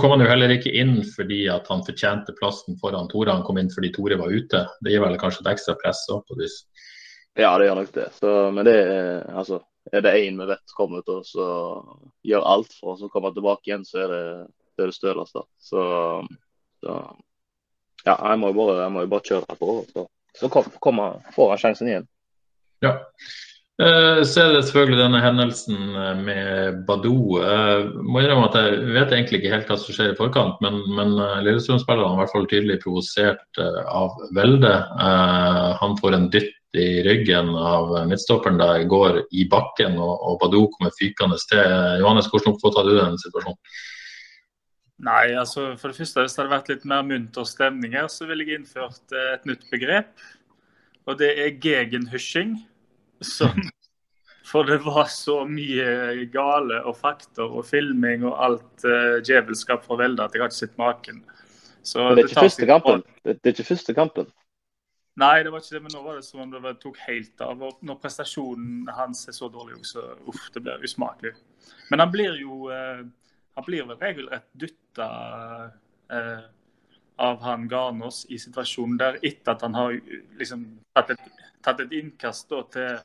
[0.00, 3.34] Kom han jo heller ikke inn fordi at han fortjente plassen foran Tore.
[3.34, 4.64] Han kom inn fordi Tore var ute.
[4.80, 6.62] Det gir vel kanskje et ekstra press òg på vis.
[7.36, 8.08] Ja, det gjør nok det.
[8.16, 9.60] Så, men det er altså
[9.92, 11.48] er det én vi vet kommer til å
[12.24, 14.22] gjøre alt for å komme tilbake igjen, så er det
[14.78, 15.44] det, det støleste.
[15.60, 15.82] Så,
[16.80, 16.94] så,
[18.06, 19.74] ja, jeg må jo bare, bare kjøre på.
[19.92, 20.06] Så,
[20.40, 22.08] så kommer, får han sjansen igjen.
[22.84, 22.96] Ja.
[23.82, 27.40] Eh, så er det selvfølgelig denne hendelsen eh, med Badou.
[27.42, 30.60] Jeg eh, må innrømme at jeg vet egentlig ikke helt hva som skjer i forkant,
[30.62, 33.58] men, men Lillestrøm-spillerne er i hvert fall tydelig provosert
[33.90, 34.70] av Velde.
[35.80, 40.68] Han får en dytt i ryggen av midtstopperen der går i bakken og, og Badou
[40.74, 41.74] kommer fykende til.
[42.02, 43.58] Johannes, hvordan oppfatter du den situasjonen?
[45.04, 48.28] Nei, altså for det første, Hvis det hadde vært litt mer munter stemning her, så
[48.30, 50.14] ville jeg innført et nytt begrep.
[51.10, 52.54] Og det er gegenhushing.
[53.22, 53.60] Som,
[54.44, 60.00] for det var så mye gale og fakter og filming og alt uh, djevelskap fra
[60.02, 61.22] Velde at jeg har ikke sett maken.
[61.84, 63.04] Så det er første kampen?
[63.22, 64.32] Det er ikke første kampen?
[65.20, 67.60] Nei, det var ikke det, men nå var det som om det tok helt av.
[67.62, 71.36] og Når prestasjonen hans er så dårlig, så uff, det blir usmakelig.
[71.92, 73.04] Men han blir jo eh,
[73.54, 75.06] Han blir vel regelrett dytta
[76.10, 76.40] eh,
[77.22, 79.94] av han Garnås i situasjonen der etter at han har
[80.40, 80.64] liksom
[80.96, 81.28] tatt et,
[81.64, 82.98] tatt et innkast da, til,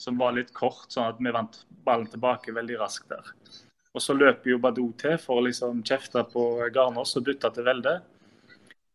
[0.00, 3.30] som var litt kort, sånn at vi vant ballen tilbake veldig raskt der.
[3.94, 7.66] Og så løper jo Badou til for å liksom kjefte på Garnås og dytte til
[7.68, 8.00] Velde.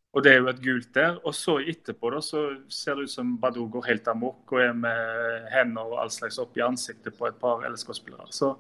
[0.10, 1.20] Og det er jo et gult der.
[1.24, 2.42] Og så etterpå da, så
[2.74, 6.40] ser det ut som Badou går helt amok og er med hender og all slags
[6.42, 8.28] opp i ansiktet på et par LSK-spillere.
[8.34, 8.56] Så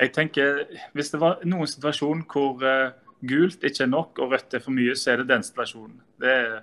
[0.00, 0.64] jeg tenker,
[0.96, 4.74] hvis det var noen situasjon hvor uh, gult ikke er nok og rødt er for
[4.74, 6.00] mye, så er det den situasjonen.
[6.20, 6.60] Det er,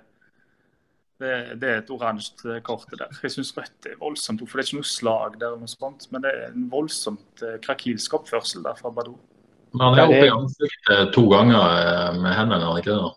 [1.20, 3.10] det, det er et oransje kort der.
[3.22, 6.06] Jeg syns rødt er voldsomt, for det er ikke noe slag der, eller noe sånt,
[6.12, 9.18] men det er en voldsomt uh, krakilsk oppførsel der fra Badou.
[9.74, 13.10] Men han er oppe i ansiktet to ganger eh, med hendene, er han ikke det?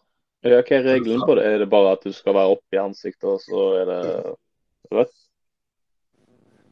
[0.43, 1.45] Ja, hva er reglene på det?
[1.49, 4.01] Er det bare at du skal være oppe i ansiktet, og så er det
[4.93, 5.15] rødt?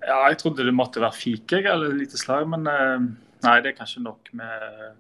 [0.02, 3.08] Ja, jeg trodde det måtte være fike eller lite slag, men eh,
[3.48, 4.94] nei, det er kanskje nok med,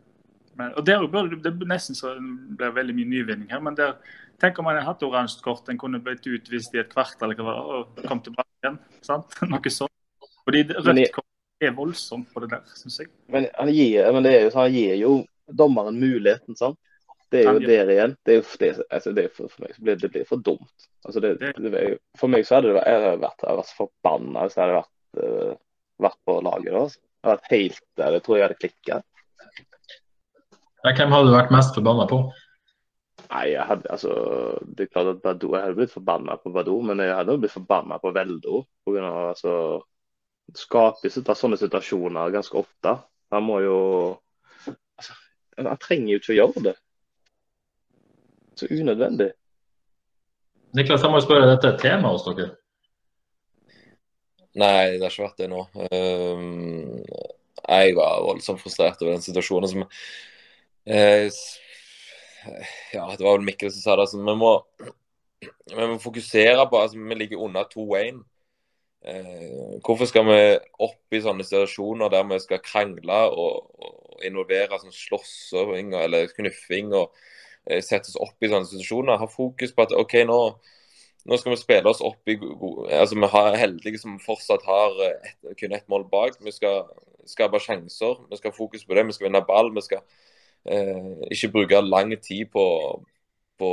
[0.57, 3.99] med og der det, er nesten så det blir veldig mye nyvinning her, men der,
[4.41, 8.01] tenk om han hadde hatt oransje kort, en kunne blitt utvist i et kvartal og
[8.07, 8.79] kom tilbake igjen.
[9.05, 9.35] sant?
[9.51, 9.93] Noe sånt.
[10.41, 11.27] Fordi rødt kort
[11.61, 13.11] er voldsomt på det der, syns jeg.
[13.31, 15.11] Men, han gir, men det er jo, han gir jo
[15.61, 16.79] dommeren muligheten, sant?
[17.31, 18.15] Det er jo der igjen.
[18.25, 20.87] Det er jo det, altså det for, for, meg blir det blir for dumt.
[21.07, 21.83] Altså det, det,
[22.19, 25.53] for meg så hadde det vært, vært, vært forbanna hvis jeg hadde vært, uh,
[26.03, 26.75] vært på laget.
[26.81, 26.99] Altså.
[26.99, 28.17] Jeg hadde vært helt der.
[28.17, 28.99] Jeg tror jeg hadde klikka.
[30.81, 32.19] Hvem hadde du vært mest forbanna på?
[33.31, 34.13] Nei, jeg hadde, altså,
[34.75, 37.53] det er klart at Badou, Jeg hadde blitt forbanna på Badou, men jeg hadde blitt
[37.55, 38.63] forbanna på Veldo.
[38.83, 39.53] På grunn av, altså,
[40.57, 42.97] skaper sånne situasjoner ganske ofte.
[43.31, 43.77] Han må jo
[44.99, 45.15] altså,
[45.61, 46.75] Han trenger jo ikke å gjøre det.
[48.59, 49.31] Så unødvendig.
[50.75, 52.51] Niklas, jeg må spørre, dette er et tema hos dere?
[54.59, 55.63] Nei, det har ikke vært det nå.
[55.87, 56.99] Um,
[57.61, 61.41] jeg var voldsomt frustrert over den situasjonen som uh,
[62.93, 64.07] Ja, det var vel Mikkel som sa det.
[64.07, 64.51] Altså, vi, må,
[65.75, 68.23] vi må fokusere på altså, Vi ligger under 2-1.
[69.01, 70.39] Eh, hvorfor skal vi
[70.85, 76.91] opp i sånne situasjoner der vi skal krangle og, og involvere sånn slåssing eller knuffing
[76.93, 77.15] og
[77.65, 79.17] eh, sette oss opp i sånne situasjoner?
[79.21, 80.39] Ha fokus på at OK, nå,
[81.25, 85.33] nå skal vi spille oss opp i altså Vi er heldige som fortsatt har et,
[85.57, 86.37] kun ett mål bak.
[86.41, 86.83] Vi skal
[87.29, 88.21] skape sjanser.
[88.29, 89.07] Vi skal ha fokus på det.
[89.09, 89.73] Vi skal vinne ball.
[89.73, 90.30] Vi skal eh,
[90.65, 92.65] ikke bruke lang tid på,
[93.57, 93.69] på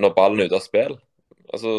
[0.00, 0.96] når ballen er ute av spill.
[1.50, 1.74] Altså,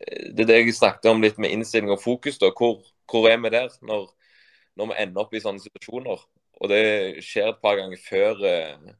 [0.00, 2.38] det er det jeg snakket om litt med innstilling og fokus.
[2.38, 2.80] da, Hvor,
[3.10, 4.08] hvor er vi der når,
[4.76, 6.24] når, vi ender opp i sånne situasjoner?
[6.60, 8.92] Og det skjer et par ganger før, eh,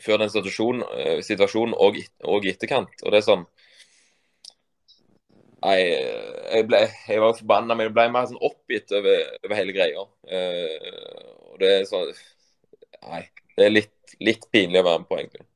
[0.00, 2.94] før den situasjonen, eh, situasjonen og, og etterkant.
[3.02, 3.46] Og det er sånn
[5.62, 6.66] Nei, jeg,
[7.06, 10.00] jeg var forbanna, men jeg ble mer sånn oppgitt over, over hele greia.
[10.26, 10.88] Eh,
[11.52, 12.08] og det er sånn
[13.08, 13.22] Nei,
[13.56, 15.46] det er litt, litt pinlig å være med på, egentlig.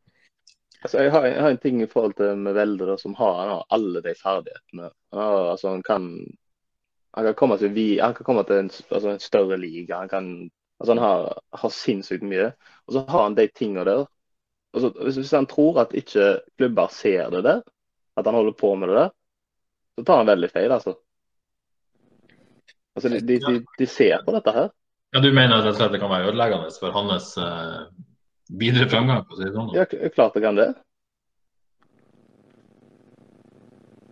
[0.87, 3.53] Altså, jeg, har, jeg, har, en ting i forhold til med Velde som har, han
[3.55, 4.91] har alle de ferdighetene.
[5.15, 6.11] Han, har, altså, han, kan,
[7.17, 10.03] han, kan, komme til, han kan komme til en, altså, en større liga.
[10.03, 10.29] Han, kan,
[10.79, 12.53] altså, han har, har, sinnssykt mye.
[12.87, 14.05] Og så har han de tingene der.
[14.77, 16.29] Altså, hvis, hvis, han tror at ikke
[16.59, 17.65] klubber ser det der,
[18.17, 19.13] at han holder på med det der,
[19.97, 20.95] så tar han veldig feil, altså.
[22.97, 24.71] Altså, de, de, de, de ser på dette her.
[25.15, 27.87] Ja, Du mener at det kan være ødeleggende for hans uh
[28.49, 29.73] videre framgang, på si sånn?
[29.75, 30.69] Ja, klart det kan det.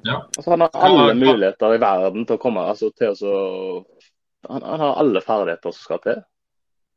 [0.04, 0.18] Ja.
[0.36, 3.36] Altså, han har alle ja, muligheter i verden til å komme altså, til å
[4.44, 6.18] han, han, har alle ferdigheter som skal til.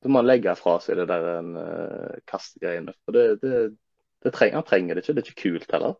[0.03, 2.91] Så må han legge fra seg det der uh, kastegreiene.
[3.05, 3.61] For det, det,
[4.25, 5.15] det trenger, han trenger det ikke.
[5.15, 5.95] Det er ikke kult heller.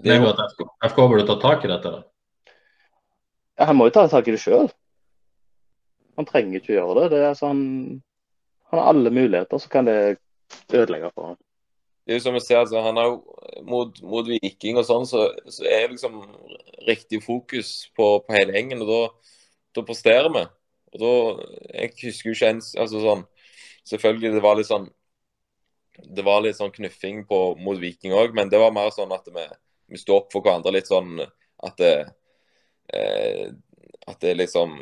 [0.00, 0.62] Det er jo at FK,
[0.92, 1.90] FK burde ta tak i dette?
[1.90, 2.54] da.
[3.58, 4.70] Ja, Han må jo ta tak i det sjøl.
[6.18, 7.10] Han trenger ikke å gjøre det.
[7.14, 7.62] det er sånn,
[8.70, 9.98] han har alle muligheter, så kan det
[10.72, 11.40] ødelegge for ham.
[12.04, 15.04] Det er jo som jeg ser, altså, han er jo mot, mot Viking og sånn,
[15.06, 16.16] så, så, er liksom
[16.88, 18.82] riktig fokus på, på hele gjengen.
[18.82, 19.02] Og da,
[19.78, 20.46] da presterer vi.
[20.90, 21.12] Og da
[21.84, 23.20] Jeg husker jo ikke ens altså sånn
[23.86, 24.88] Selvfølgelig, det var litt sånn
[26.00, 29.26] det var litt sånn knuffing på, mot Viking òg, men det var mer sånn at
[29.34, 29.42] vi,
[29.90, 31.94] vi sto opp for hverandre litt sånn at det,
[32.94, 33.50] eh,
[34.08, 34.78] at det liksom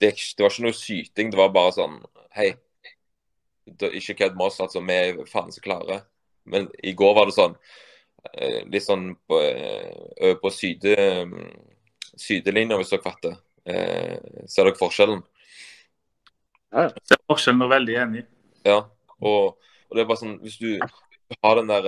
[0.00, 1.98] det, det, var ikke noe syting, det var bare sånn
[2.36, 2.50] Hei,
[3.66, 4.82] ikke kødd med oss, altså.
[4.84, 6.02] Vi er faen så klare.
[6.46, 7.54] Men i går var det sånn
[8.34, 10.96] eh, litt sånn på, eh, på syde,
[12.12, 13.38] sydelinja, hvis dere fatter.
[13.66, 15.24] Eh, ser dere forskjellen?
[16.76, 18.26] Ja, ser forskjellen og er veldig enig.
[18.68, 18.78] Ja,
[19.16, 19.56] og,
[19.88, 20.76] og, det er bare sånn Hvis du
[21.40, 21.86] har den der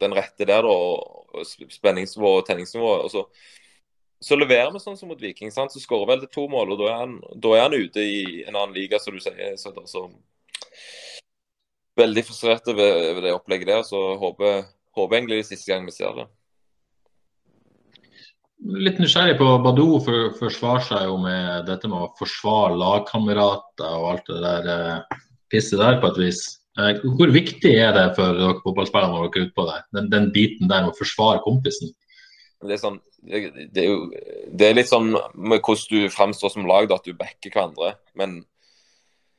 [0.00, 3.24] den rette der, da, og spenningsnivået og tenningsnivået, og så
[4.20, 5.52] så leverer vi sånn som mot Viking.
[5.54, 5.72] Sant?
[5.72, 8.42] Så skårer vel til to mål, og da er, han, da er han ute i
[8.44, 9.54] en annen liga, som du sier.
[9.60, 10.06] Så, da, så
[12.00, 13.86] veldig frustrert over, det opplegget der.
[13.86, 14.66] Så håper,
[14.96, 16.28] håper egentlig det er siste gang vi ser det.
[18.60, 24.08] Litt nysgjerrig på Badou for, forsvarer seg jo med dette med å forsvare lagkamerater og
[24.10, 25.20] alt det der eh,
[25.52, 26.42] pisset der på et vis.
[26.76, 29.78] Eh, hvor viktig er det for dere fotballspillere når dere er ute på det?
[29.96, 31.94] Den, den biten der med å forsvare kompisen?
[32.60, 33.40] Det er, sånn, det,
[33.72, 34.00] det, er jo,
[34.52, 37.94] det er litt sånn med hvordan du fremstår som lag, da, at du backer hverandre.
[38.20, 38.42] Men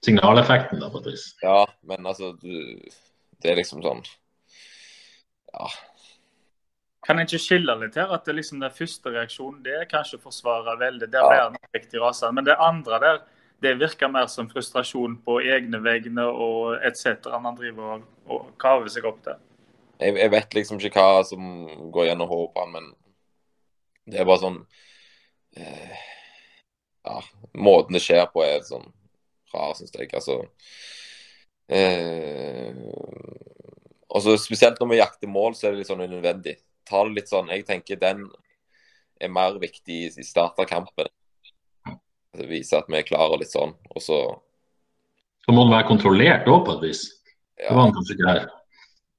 [0.01, 1.28] Signaleffekten, da, på et vis.
[1.43, 2.82] Ja, men altså du,
[3.41, 4.01] Det er liksom sånn
[5.53, 5.67] Ja.
[7.05, 8.13] Kan jeg ikke skille litt her?
[8.13, 11.09] At det liksom den første reaksjonen det er kanskje å forsvare veldig.
[11.09, 12.38] Der ble han riktig rasende.
[12.38, 13.22] Men det andre der,
[13.61, 17.30] det virker mer som frustrasjon på egne vegne og etc.
[17.34, 19.41] Han driver og, og kaver seg opp til.
[20.01, 21.41] Jeg, jeg, vet liksom ikke hva som
[21.93, 22.93] går gjennom hodet på han, men
[24.12, 24.59] det er bare sånn
[25.57, 26.01] eh,
[27.07, 27.22] Ja,
[27.57, 28.86] måten det skjer på er sånn
[29.53, 30.12] rar, syns jeg.
[30.14, 30.38] Altså
[31.72, 32.76] eh,
[34.12, 36.57] også Spesielt når vi jakter mål, så er det litt sånn unødvendig.
[36.88, 38.28] Ta det litt sånn, Jeg tenker den
[39.22, 41.09] er mer viktig i starten av kampen.
[41.86, 44.22] Altså, vise at vi er klare litt sånn, og så
[45.41, 46.99] Så må den være kontrollert òg, på et vis.
[47.57, 48.43] Det var den kanskje ikke her.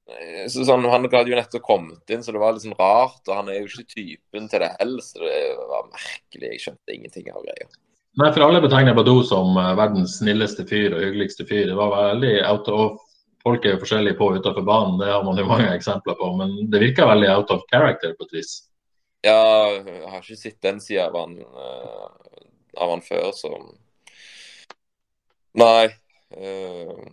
[0.09, 3.21] Eh, så sånn, Han hadde jo nettopp kommet inn, så det var litt sånn rart.
[3.27, 5.39] Og han er jo ikke typen til det heller, så det
[5.69, 6.51] var merkelig.
[6.51, 7.71] Jeg skjønte ingenting av greia.
[8.21, 11.65] Nei, for alle betegner Badou som uh, verdens snilleste fyr og hyggeligste fyr.
[11.71, 13.01] Det var veldig out of
[13.43, 16.29] Folk er jo forskjellige på utenfor banen, det har man jo mange eksempler på.
[16.39, 18.53] Men det virker veldig out of character på et vis.
[19.27, 19.35] Ja,
[19.83, 22.37] jeg har ikke sett den sida av, uh,
[22.79, 23.51] av han før, så
[25.59, 25.91] Nei.
[26.31, 27.03] Uh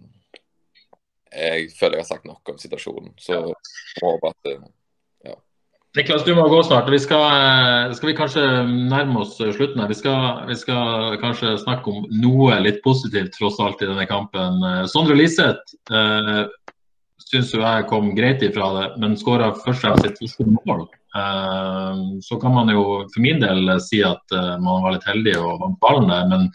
[1.31, 3.15] jeg føler jeg har sagt nok om situasjonen.
[3.21, 4.51] Så jeg håper at
[5.27, 5.37] ja.
[5.99, 6.91] Niklas, du må gå snart.
[6.93, 9.91] Vi skal, eh, skal vi kanskje nærme oss slutten her.
[9.91, 14.63] Vi skal, vi skal, kanskje snakke om noe litt positivt tross alt i denne kampen.
[14.63, 16.45] Eh, Sondre Liseth eh,
[17.31, 20.87] syns jeg kom greit ifra det, men skåra først og fremst sitt første mål.
[21.17, 25.35] Eh, så kan man jo for min del si at eh, man var litt heldig
[25.43, 26.47] og vant ballen der, men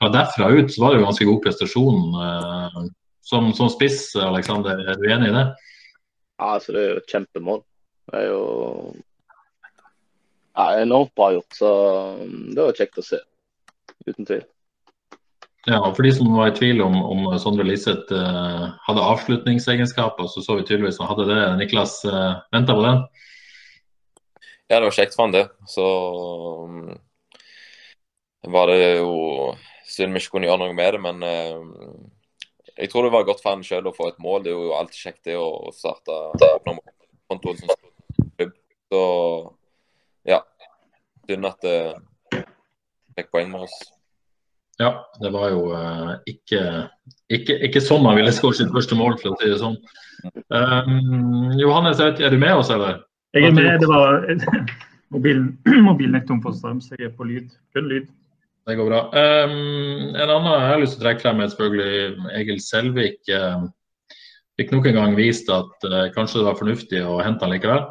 [0.00, 2.04] fra derfra ut så var det jo ganske god prestasjon.
[2.26, 2.78] Eh,
[3.24, 5.44] som, som spiss, Aleksander, er du enig i det?
[6.38, 7.62] Ja, altså det er jo et kjempemål.
[8.10, 8.40] Det er jo
[10.54, 11.56] ja, enormt bra gjort.
[11.56, 11.70] Så
[12.20, 13.20] um, det var kjekt å se.
[14.04, 14.44] Uten tvil.
[15.64, 20.28] Ja, og For de som var i tvil om, om Sondre Liseth uh, hadde avslutningsegenskaper,
[20.28, 21.40] så så vi tydeligvis han hadde det.
[21.62, 23.00] Niklas, uh, eh, venta på den?
[24.68, 25.46] Ja, det var kjekt for han det.
[25.70, 25.86] Så
[26.68, 26.92] um,
[28.52, 29.54] var det jo
[29.88, 32.12] synd vi ikke kunne gjøre noe med det, men uh,
[32.76, 34.44] jeg tror det var godt for han sjøl å få et mål.
[34.44, 36.16] Det er jo alltid kjekt det å starte
[37.30, 37.74] kontoen som
[38.36, 38.54] klubb.
[38.92, 39.02] så
[40.28, 40.40] ja.
[41.28, 41.76] Synd at det
[43.14, 43.76] fikk poeng med oss.
[44.82, 44.90] Ja,
[45.22, 46.88] det var jo uh, ikke,
[47.30, 49.76] ikke, ikke, sånn han ville skåret sitt første mål, for å si det sånn.
[50.50, 53.04] Um, Johannes, er du med oss, eller?
[53.36, 53.70] Jeg er med.
[53.80, 54.26] Det var
[55.14, 55.52] mobilen,
[55.86, 57.54] mobilen er tom for strøm, så jeg er på lyd.
[57.76, 58.10] Kun lyd.
[58.66, 59.00] Det går bra.
[59.12, 63.18] Um, en annen jeg har lyst til å trekke frem, er selvfølgelig Egil Selvik.
[63.28, 63.66] Uh,
[64.56, 67.82] fikk nok en gang vist at uh, kanskje det var fornuftig å hente han likevel.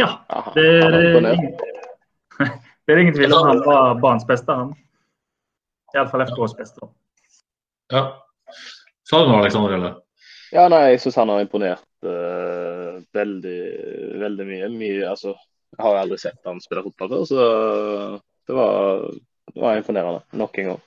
[0.00, 0.08] Ja,
[0.56, 1.28] det, er,
[2.84, 4.74] det er ingen tvil om han var banens beste, han.
[5.94, 6.90] Iallfall FKs beste.
[7.94, 8.02] Ja.
[9.06, 9.76] Sa du noe, Aleksander?
[9.78, 9.94] eller?
[10.50, 13.60] Ja, nei, jeg syns han har imponert uh, veldig,
[14.26, 14.74] veldig mye.
[14.74, 15.06] mye.
[15.14, 15.38] Altså,
[15.76, 17.46] jeg har aldri sett han spille fotball før, så
[18.46, 19.06] det var,
[19.54, 20.84] det var imponerende nok en gang.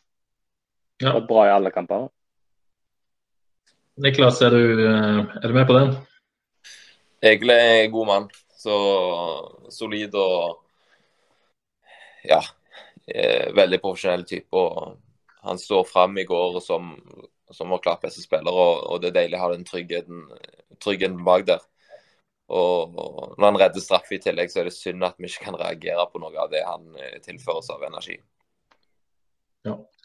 [0.99, 1.13] Ja.
[1.15, 2.09] Vært bra i alle kamper.
[3.99, 5.95] Niklas, er du, eh, er du med på den?
[7.21, 8.29] Egil er en god mann.
[8.59, 8.75] Så
[9.71, 10.59] solid og
[12.23, 12.41] ja,
[13.07, 14.55] eh, veldig profesjonell type.
[14.55, 14.97] og
[15.41, 16.95] Han står fram i går som,
[17.51, 20.25] som vår klart beste spiller, og, og, det er deilig å ha den tryggheten,
[20.83, 21.63] tryggheten bak der.
[22.49, 25.51] Og, og når han redder straffe i tillegg, så er det synd at vi ikke
[25.51, 28.17] kan reagere på noe av det han eh, tilfører oss av energi.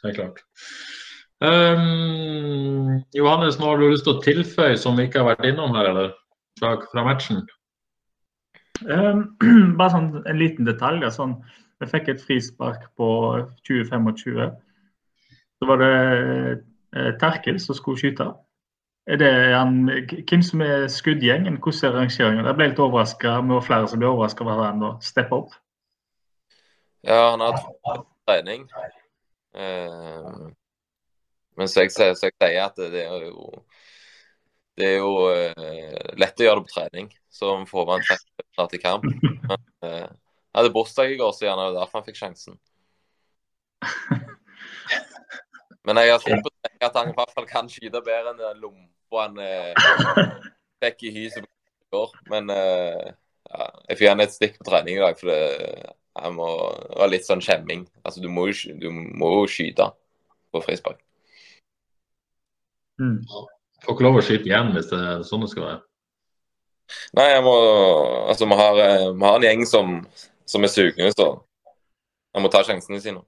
[0.05, 0.45] Ja, helt klart.
[1.41, 5.73] Um, Johannes, nå har du lyst til å tilføye som vi ikke har vært innom
[5.77, 6.11] her, eller?
[6.61, 7.41] Fra, fra matchen?
[8.85, 9.25] Um,
[9.79, 11.07] bare sånn en liten detalj.
[11.15, 11.39] Sånn,
[11.81, 13.09] jeg fikk et frispark på
[13.65, 14.53] 2025.
[15.59, 18.29] Så var det eh, Terkel som skulle skyte.
[19.09, 21.57] Er det han, hvem som er skuddgjengen?
[21.61, 22.49] Hvordan er rangeringen?
[22.49, 23.39] Jeg ble litt overraska.
[23.41, 25.57] Vi var flere som ble overraska over han å steppe opp.
[27.05, 28.69] Ja, han har hatt trening.
[29.55, 30.51] Uh,
[31.55, 33.53] men så jeg, så jeg, sier at det er jo
[34.75, 37.07] det er jo uh, lett å gjøre det på trening.
[37.31, 39.05] Så får man snart til kamp.
[39.49, 40.09] Men, uh,
[40.55, 42.55] jeg hadde bursdag i går, så gjerne det derfor han fikk sjansen.
[45.87, 46.49] Men jeg har sett på
[46.85, 49.73] at han i hvert fall kan skyte bedre enn den lompa han uh,
[50.83, 51.47] fikk i hyset i
[51.95, 52.11] går.
[52.33, 53.07] Men uh,
[53.51, 55.43] ja, jeg fikk gjerne et stikk på trening i dag, for det,
[56.15, 56.49] jeg må,
[56.99, 57.87] ha litt sånn skjemming.
[58.05, 59.89] Altså, du må jo skyte
[60.55, 61.01] på frispark.
[63.03, 63.19] Mm.
[63.83, 65.83] Får ikke lov å skyte igjen hvis det er sånn det skal være.
[67.17, 67.55] Nei, jeg må
[68.31, 69.95] Altså, vi har, eh, vi har en gjeng som,
[70.47, 71.29] som er sugne, så
[72.35, 73.23] jeg må ta sjansene sine.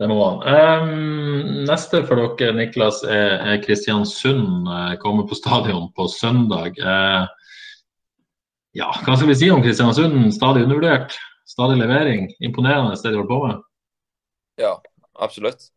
[0.00, 0.40] Det må man.
[0.42, 4.66] Um, neste for dere, Niklas, er, er Kristiansund.
[4.66, 6.80] Uh, kommer på stadion på søndag.
[6.80, 7.28] Uh,
[8.72, 10.30] ja, hva skal vi si om Kristiansund?
[10.34, 11.12] Stadig undervurdert?
[11.48, 12.30] Stadig levering?
[12.40, 13.64] Imponerende det de holder på med?
[14.56, 14.82] Ja,
[15.20, 15.68] absolutt.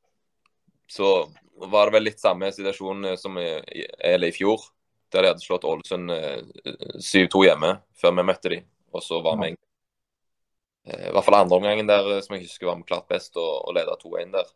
[0.87, 3.49] Så var det vel litt samme situasjon eh, som i,
[3.83, 4.63] i fjor.
[5.11, 6.15] Der de hadde slått Ålesund 7-2
[7.03, 8.63] eh, hjemme før vi møtte dem.
[8.95, 9.59] Og så var vi ja.
[10.85, 13.75] i hvert fall andre omgangen der som jeg husker var vi klart best og, og
[13.75, 14.53] leda 2-1 der.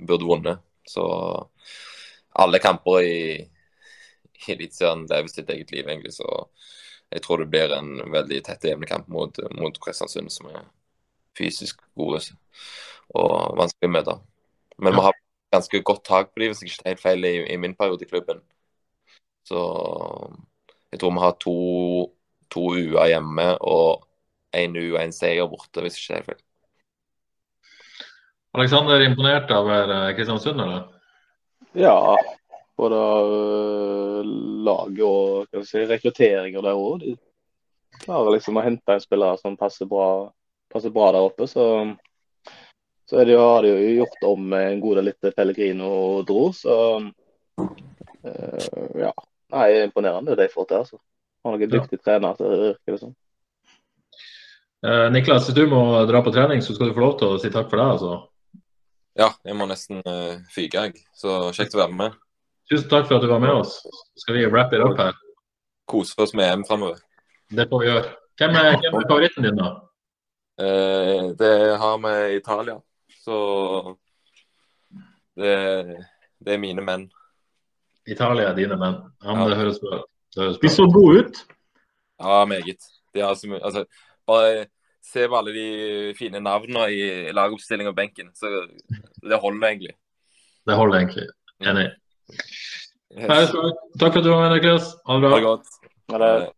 [0.00, 0.64] burde vunnet.
[0.88, 1.04] Så
[2.32, 3.20] alle kamper i,
[4.46, 6.14] i Eliteserien lever sitt eget liv, egentlig.
[6.16, 6.48] Så
[7.10, 10.64] jeg tror det blir en veldig tett jevn kamp mot, mot Kristiansund, som er
[11.36, 12.22] fysisk gode
[13.14, 14.16] og vanskelig å møte.
[14.82, 15.20] Men vi har
[15.54, 18.04] ganske godt tak på dem, hvis jeg ikke tar helt feil, i, i, min periode
[18.04, 18.42] i klubben.
[19.46, 19.60] Så
[20.90, 21.56] jeg tror vi har to,
[22.52, 24.04] to UA hjemme og
[24.56, 26.42] én U og én seier borte, hvis jeg ikke tar helt feil.
[28.56, 30.86] Aleksander, imponert av eh, Kristiansund, eller?
[31.76, 32.16] Ja,
[32.76, 34.20] både uh,
[34.66, 37.04] laget og si, rekrutteringer der òg.
[37.04, 37.14] De
[38.02, 40.28] klarer liksom å hente en spiller som passer bra,
[40.72, 41.48] passer bra der oppe.
[41.50, 41.66] Så
[43.06, 45.90] så det, har de jo gjort om en god del litt Pellegrino
[46.26, 49.12] dro, så uh, ja.
[49.54, 50.80] Nei, imponerende det de får til.
[50.82, 50.98] altså.
[51.44, 52.96] har noen dyktige trenere til yrket.
[52.96, 53.12] Liksom.
[54.86, 57.38] Eh, Niklas, hvis du må dra på trening, så skal du få lov til å
[57.38, 57.92] si takk for deg.
[57.94, 58.16] altså.
[59.16, 61.06] Ja, jeg må nesten uh, fyke, jeg.
[61.14, 62.18] Så kjekt å være med.
[62.70, 63.78] Tusen takk for at du var med oss.
[63.82, 65.14] Så skal vi wrap it up her.
[65.86, 66.98] Kose oss med EM framover.
[67.48, 68.14] Det får vi gjøre.
[68.40, 69.68] Hvem er, hvem er favoritten din, da?
[70.60, 72.80] Eh, det har vi Italia.
[73.24, 73.36] Så
[75.36, 75.54] det,
[76.38, 77.06] det er mine menn.
[78.06, 78.98] Italia er dine menn.
[79.22, 80.10] Ja, men det høres bra ut.
[80.36, 81.44] Det De så gode ut.
[82.18, 82.82] Ja, meget.
[83.14, 83.84] De har så mye Altså,
[84.26, 84.66] bare
[85.06, 88.32] se på alle de fine navnene i lagoppstilling og benken.
[88.34, 88.50] Så
[89.22, 89.94] det holder egentlig.
[90.66, 91.28] Det holder egentlig.
[91.62, 91.90] Enig.
[93.16, 93.42] Nei,
[93.98, 94.92] takk for at du var med, Niklas.
[95.06, 95.56] Ha det Ha det bra.
[95.56, 95.66] godt.
[96.12, 96.52] Ha det-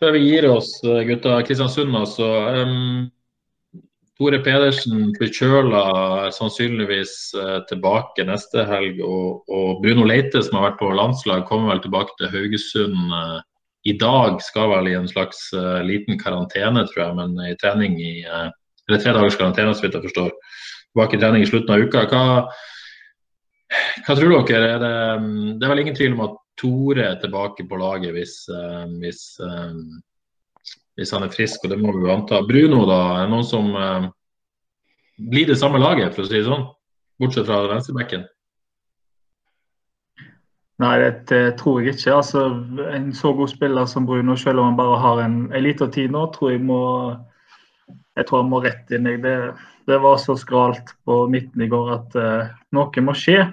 [0.00, 1.42] Før vi gir oss, eh, gutta.
[1.44, 2.24] Kristiansund, altså.
[2.56, 3.10] Um,
[4.18, 9.00] Tore Pedersen forkjøla sannsynligvis uh, tilbake neste helg.
[9.00, 13.40] Og, og Bruno Leite, som har vært på landslag, kommer vel tilbake til Haugesund uh,
[13.84, 14.40] i dag.
[14.44, 18.98] Skal vel i en slags uh, liten karantene, tror jeg, men i trening i Eller
[19.00, 20.30] tre dagers karantene, så vidt jeg forstår.
[20.92, 22.06] Tilbake i trening i slutten av uka.
[22.10, 22.24] Hva,
[24.06, 24.70] hva tror dere?
[24.74, 28.12] Er det, mm, det er vel ingen tvil om at Tore er tilbake på laget
[28.12, 32.42] hvis, eh, hvis, eh, hvis han er frisk, og det må vi jo anta.
[32.46, 33.00] Bruno, da?
[33.14, 33.72] Er det noen som
[35.30, 36.68] blir det samme laget, for å si det sånn?
[37.20, 38.26] Bortsett fra venstrebekken.
[40.80, 40.94] Nei,
[41.28, 42.14] det tror jeg ikke.
[42.16, 42.44] Altså,
[42.88, 46.12] en så god spiller som Bruno, selv om han bare har en, en liten tid
[46.12, 46.80] nå, tror jeg må
[48.16, 49.08] jeg tror han må rett inn.
[49.22, 49.34] Det,
[49.88, 53.44] det var så skralt på midten i går at uh, noe må skje.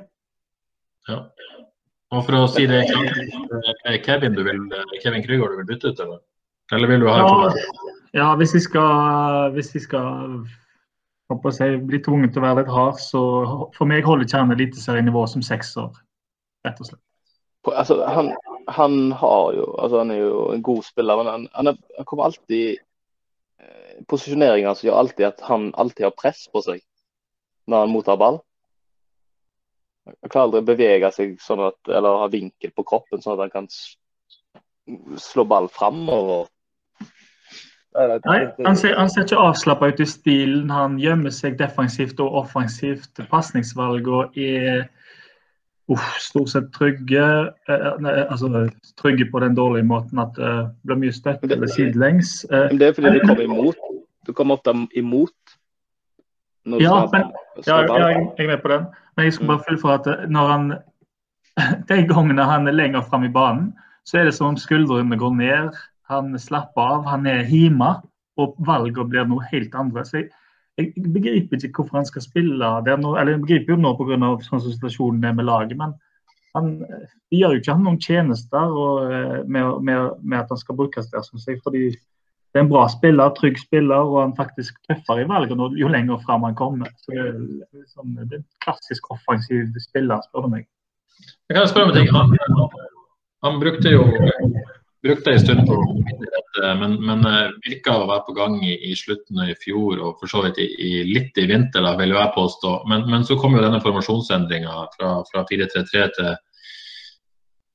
[2.16, 4.62] Og for å si det er Kevin du vil,
[5.04, 6.22] Kevin Krygård du vil bytte ut, eller?
[6.76, 7.50] Eller vil du ha Ja,
[8.16, 10.46] ja hvis vi skal, hvis vi skal
[11.32, 13.22] håper å bli tvunget til å være litt hard, så
[13.76, 15.92] for meg holder ikke han eliteserienivå som sekser,
[16.68, 17.04] rett og slett.
[17.74, 18.32] altså, han,
[18.72, 22.08] han har jo altså, Han er jo en god spiller, men han, han, er, han
[22.08, 22.78] kommer alltid
[23.60, 26.84] eh, Posisjoneringa altså, gjør alltid at han alltid har press på seg
[27.68, 28.40] når han mottar ball.
[30.08, 33.48] Han klarer aldri å bevege seg sånn at, eller ha vinkel på kroppen, sånn at
[33.48, 33.72] han kan
[35.20, 36.48] slå ball framover.
[37.98, 40.70] Nei, han ser, han ser ikke avslappa ut i stilen.
[40.70, 43.10] Han gjemmer seg defensivt og offensivt.
[43.32, 44.84] Pasningsvalgene er
[45.90, 47.26] uff, stort sett trygge.
[47.72, 48.68] Eh, nei, altså,
[49.02, 52.44] trygge på den dårlige måten at det blir mye støtte eller sidelengs.
[52.52, 53.82] Eh, det er fordi du kommer imot.
[54.28, 55.47] Du kommer ofte imot.
[56.82, 57.30] Ja, men
[57.66, 58.88] ja, ja, jeg er med på den.
[59.16, 60.66] Men jeg skal bare fullføre at når han
[61.90, 63.72] de gangene han er lenger fram i banen,
[64.08, 65.78] så er det som om skuldrene går ned.
[66.12, 67.98] Han slapper av, han er hjemme,
[68.38, 70.06] og valgene blir noe helt andre.
[70.08, 70.30] Så jeg,
[70.78, 73.16] jeg begriper ikke hvorfor han skal spille der nå.
[73.18, 74.20] Eller jeg begriper jo nå pga.
[74.46, 75.96] sånn som situasjonen er med laget, men
[76.56, 80.62] han de gjør jo ikke han noen tjenester og, eh, med, med, med at han
[80.62, 81.60] skal brukes der, syns jeg.
[81.64, 81.90] fordi
[82.58, 86.18] det er en bra spiller, trygg spiller, og han faktisk tøffere i valgene jo lenger
[86.26, 86.90] fram han kommer.
[87.04, 90.66] Så det, er liksom, det er en klassisk offensiv spiller, spør du meg.
[91.46, 92.10] Jeg kan spørre om ting.
[92.16, 92.34] Han,
[93.46, 94.08] han brukte jo
[95.06, 95.78] brukte en stund på
[96.10, 100.18] dette, men, men eh, virka å være på gang i, i slutten i fjor og
[100.18, 102.74] for så vidt i, i litt i vinter, da, vil jeg påstå.
[102.90, 106.34] Men, men så kom jo denne formasjonsendringa fra, fra 4-3-3 til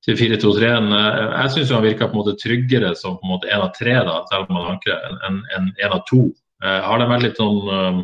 [0.03, 0.89] til 4-2-3-en.
[0.93, 4.59] Jeg syns han virka tryggere som på en måte en av tre, da, selv om
[4.59, 4.97] han anker,
[5.29, 6.31] enn en, en av to.
[6.63, 8.01] Eh, har det vært litt sånn eh,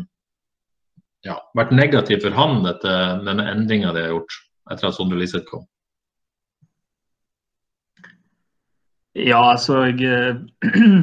[1.29, 2.95] ja, vært negativt for han, dette,
[3.27, 4.39] denne endringa de har gjort
[4.73, 5.67] etter at Sondre Liseth kom?
[9.19, 11.03] Ja, altså jeg eh,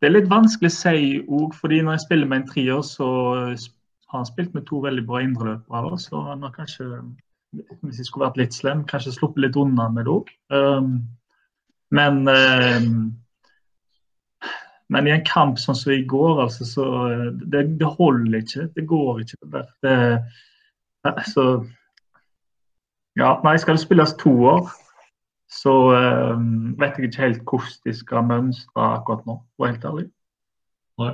[0.00, 3.06] Det er litt vanskelig å si òg, fordi når jeg spiller med en trier, så
[3.12, 5.98] har han spilt med to veldig bra indreløpere.
[6.00, 6.86] Så han har kanskje,
[7.52, 10.30] hvis jeg skulle vært litt slem, kanskje sluppet litt unna med det òg.
[11.90, 12.92] men um,
[14.90, 16.84] men i en kamp sånn som i går, altså, så
[17.30, 18.64] det, det holder ikke.
[18.74, 19.36] Det går ikke.
[19.52, 19.92] Det, det,
[21.06, 21.44] altså,
[23.18, 24.72] ja, nei, skal det spilles to år,
[25.50, 30.08] så um, vet jeg ikke helt hvordan de skal mønstre akkurat nå, for helt ærlig.
[31.00, 31.12] Nei.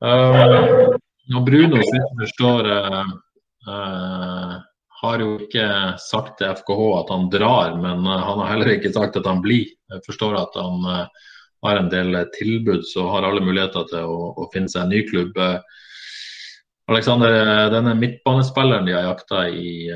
[0.00, 0.96] Uh,
[1.30, 3.12] når Bruno, sitter og forstår, uh,
[3.68, 4.56] uh,
[5.00, 5.66] har jo ikke
[6.02, 9.70] sagt til FKH at han drar, men han har heller ikke sagt at han blir.
[9.90, 10.84] Jeg forstår at han
[11.64, 15.00] har en del tilbud, så har alle muligheter til å, å finne seg en ny
[15.08, 15.40] klubb.
[16.90, 17.32] Alexander,
[17.72, 19.90] denne midtbanespilleren de har jakta i,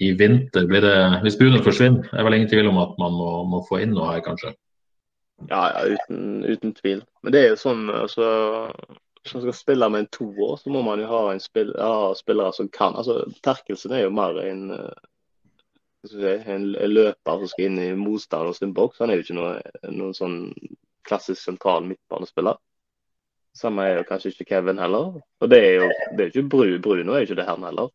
[0.00, 3.62] i vinter, det, hvis Bruno forsvinner, er vel ingen tvil om at man må, må
[3.68, 4.54] få inn noe her, kanskje?
[5.46, 7.02] Ja, ja uten, uten, tvil.
[7.22, 8.28] Men det er jo sånn altså,
[9.28, 12.54] Hvis man skal spille med en toer, så må man jo ha, spill, ha spillere
[12.56, 14.62] som kan altså Terkelsen er jo mer en
[16.08, 19.02] si, en løper som skal inn i motstanderen sin boks.
[19.02, 19.52] Han er jo ikke noe,
[19.92, 20.38] noen sånn
[21.04, 22.56] klassisk sentral midtbanespiller.
[23.58, 25.18] Samme er jo kanskje ikke Kevin heller.
[25.44, 27.92] Og det er jo det er ikke Bru, Bruno er jo ikke det her heller.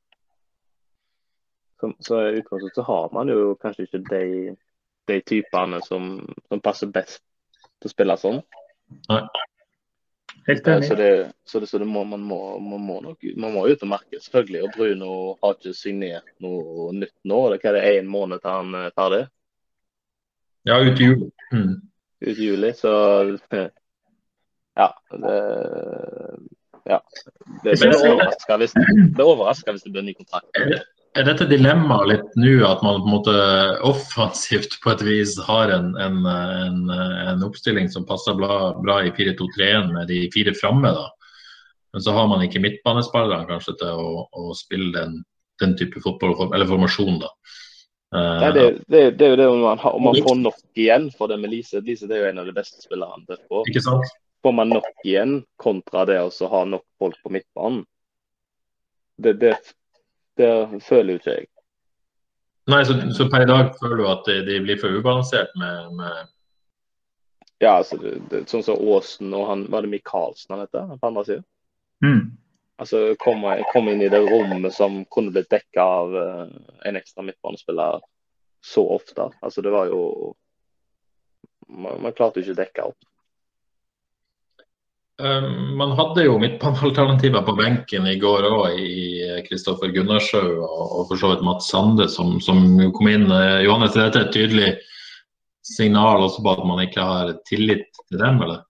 [1.81, 4.23] Så, så i utgangspunktet så har man jo kanskje ikke de,
[5.09, 6.13] de typene som,
[6.45, 7.23] som, passer best
[7.81, 8.43] til å spille sånn.
[9.09, 9.23] Nei.
[10.47, 10.87] Helt enig.
[10.87, 13.85] Så, det, så, det, så det må, man, må, man, må nok, man må ut
[13.85, 14.63] og merke, selvfølgelig.
[14.63, 15.11] Og Bruno
[15.43, 17.39] har ikke signert noe nytt nå.
[17.53, 19.21] Det, hva er det én måned til han eh, tar det?
[20.67, 21.29] Ja, ut i juli.
[21.53, 21.77] Mm.
[22.23, 22.91] Ut i juli, så
[24.75, 24.89] Ja.
[25.11, 25.37] Det,
[26.83, 26.99] ja.
[27.63, 30.49] Det blir overraska hvis, hvis, det blir ny kontrakt
[31.13, 33.33] er dette dilemmaet litt nå, at man på en måte
[33.85, 39.11] offensivt på et vis har en, en, en, en oppstilling som passer bra, bra i
[39.13, 41.09] 4-2-3-1 med de fire framme, da.
[41.93, 45.19] Men så har man ikke midtbanespillerne kanskje til å, å spille den,
[45.61, 47.29] den, type fotball, eller formasjon, da.
[48.13, 51.29] Nei, det, det, det, er jo det om man, om man, får nok igjen for
[51.29, 51.81] det med Lise.
[51.85, 53.69] Lise det er jo en av de beste spillerne får.
[53.69, 54.11] Ikke sant?
[54.45, 57.85] Får man nok igjen kontra det å ha nok folk på midtbanen.
[59.17, 59.55] Det, det,
[60.39, 61.49] det føler jo ikke jeg.
[62.71, 65.89] Nei, så, så, per i dag føler du at de, de blir for ubalansert med,
[65.99, 66.29] med...
[67.59, 71.09] Ja, altså, det, det, sånn som Aasen og han Var det Michaelsen han heter, på
[71.09, 71.43] andre siden?
[72.03, 72.23] Mm.
[72.81, 76.47] Altså, kom, kom, inn i det rommet som kunne blitt dekka av uh,
[76.87, 77.99] en ekstra midtbanespiller
[78.63, 79.27] så ofte.
[79.43, 80.33] Altså, det var jo
[81.73, 83.05] Man, man klarte jo ikke å dekke opp.
[85.21, 91.19] Um, man hadde jo midtbanealternativer på benken i går òg, i Kristoffer Gunnarsjø og, for
[91.21, 92.63] så vidt Mats Sande, som, som
[92.97, 93.27] kom inn.
[93.29, 94.71] Uh, Johannes, er et tydelig
[95.63, 98.65] signal også på at man ikke har tillit til dem, eller?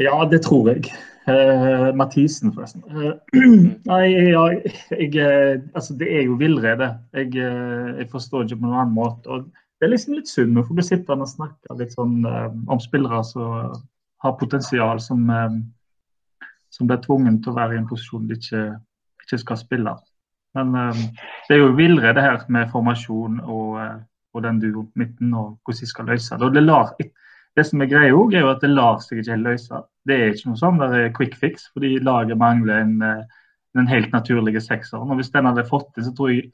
[0.00, 0.88] Ja, det tror jeg.
[1.28, 2.86] Uh, Mathisen, forresten.
[2.88, 3.20] Uh,
[3.90, 4.02] nei,
[4.32, 4.46] ja,
[4.96, 6.94] jeg, altså, det er jo villrede.
[7.12, 9.28] Jeg, jeg, forstår ikke på noen annen måte.
[9.28, 10.54] og det er liksom litt synd.
[10.54, 13.72] Nå får vi sitte og snakke litt sånn eh, om spillere som
[14.24, 15.58] har potensial, som, eh,
[16.74, 18.64] som blir tvunget til å være i en posisjon de ikke,
[19.24, 19.94] ikke skal spille.
[20.58, 21.02] Men eh,
[21.48, 23.96] det er jo villrede her med formasjon og, eh,
[24.34, 26.52] og den duo midten og hvordan de skal løse det.
[26.54, 26.92] Det, lar,
[27.58, 29.82] det som er greia òg, er jo at det lar seg ikke helt løse.
[30.08, 33.44] Det er ikke noe sånn der quick fix, fordi laget mangler en, eh,
[33.78, 34.98] en helt naturlig sekser.
[34.98, 36.48] Og hvis den hadde fått det, så tror jeg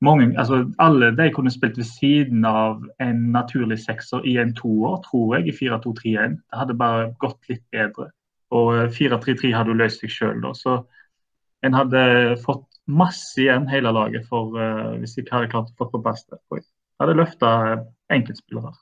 [0.00, 4.96] mange, altså alle de kunne spilt ved siden av en naturlig sekser i en toer,
[5.04, 6.38] tror jeg, i 4-2-3-1.
[6.40, 8.08] Det hadde bare gått litt bedre.
[8.50, 10.54] Og 4-3-3 hadde jo løst seg sjøl, da.
[10.56, 10.78] Så
[11.66, 12.02] en hadde
[12.46, 16.24] fått masse igjen, hele laget, for uh, hvis de hadde klart å få på plass
[16.30, 16.40] det.
[16.50, 16.64] Jeg
[17.04, 17.50] hadde løfta
[18.12, 18.72] enkeltspillere.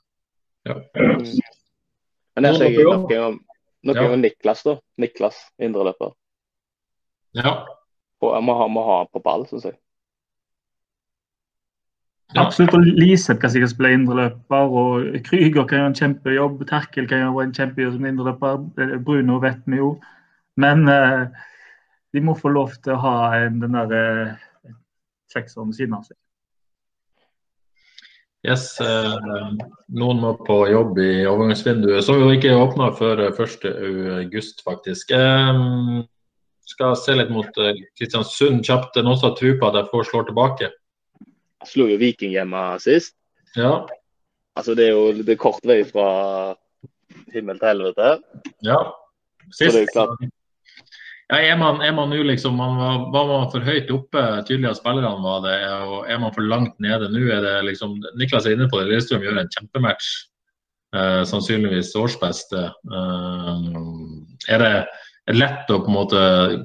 [0.69, 0.79] Ja.
[2.39, 3.43] Men der ser jeg noe om,
[3.91, 4.79] noe om Niklas, da.
[5.03, 6.15] Niklas, indreløper.
[7.37, 7.59] Ja.
[8.23, 9.79] Og jeg må ha, må ha på ball, syns jeg.
[12.35, 12.45] Ja.
[12.45, 12.75] Absolutt.
[12.77, 14.73] og Liseth kan sikkert spille indreløper.
[14.81, 16.65] og Krüger kan gjøre en kjempejobb.
[16.69, 18.65] Terkel kan gjøre en kjempejobb som indreløper.
[18.85, 19.95] Eh, Bruno vet vi jo.
[20.57, 21.29] Men eh,
[22.13, 24.73] de må få lov til å ha en, den der uh,
[25.33, 26.17] sekseren ved siden av seg.
[28.47, 29.17] Yes, eh,
[29.99, 32.05] noen må på jobb i overgangsvinduet.
[32.07, 35.11] Så jo ikke åpna før 1.8, faktisk.
[35.11, 35.63] Eh,
[36.69, 37.51] skal se litt mot
[37.99, 39.01] Kristiansund kjapt.
[39.03, 40.71] Noen som har tro på at jeg får slår tilbake?
[41.67, 43.17] Slo jo Viking hjemme sist.
[43.57, 43.87] Ja.
[44.59, 46.09] Altså, det er jo det er kort vei fra
[47.35, 48.19] himmel til helvete.
[48.67, 48.81] Ja.
[49.51, 49.71] Sist.
[49.71, 50.29] Så det er klart.
[51.29, 54.71] Ja, er man, er man nå liksom man var, var, man for høyt oppe, tydelig
[54.71, 57.27] at spillerne var det, og er man for langt nede nå?
[57.29, 60.09] er det liksom, Niklas er inne på det, Lillestrøm gjør en kjempematch.
[60.97, 62.63] Eh, sannsynligvis årsbeste.
[62.97, 63.67] Eh,
[64.55, 66.21] er det lett å på en måte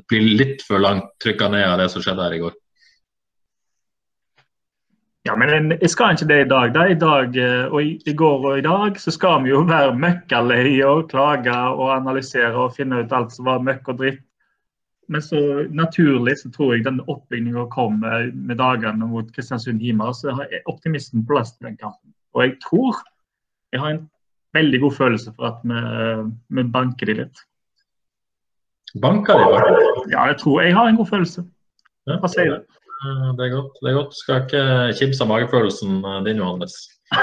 [0.07, 2.55] bli litt for langt trykka ned av det som skjedde her i går?
[5.23, 6.73] Ja, men jeg skal ikke det i dag.
[6.75, 6.83] Da.
[6.91, 9.95] I dag eh, og i, i, går og i dag så skal vi jo være
[9.95, 14.25] møkkalei og klage og analysere og finne ut alt som var møkk og dritt.
[15.07, 15.39] Men så
[15.71, 20.63] naturlig så tror jeg den oppbygninga kommer med dagene mot Kristiansund Hima Så har jeg
[20.71, 22.11] optimisten på plass til den kampen.
[22.35, 22.99] Og jeg tror
[23.71, 24.05] jeg har en
[24.53, 25.81] veldig god følelse for at vi,
[26.55, 27.43] vi banker de litt.
[29.01, 29.63] Banker de?
[30.11, 31.47] Ja, jeg tror jeg har en god følelse.
[32.11, 32.79] Hva sier du?
[33.03, 33.73] Eh, det er godt.
[33.81, 34.15] det er godt.
[34.15, 34.63] Skal ikke
[34.99, 36.75] kimse av magefølelsen eh, din, Johannes.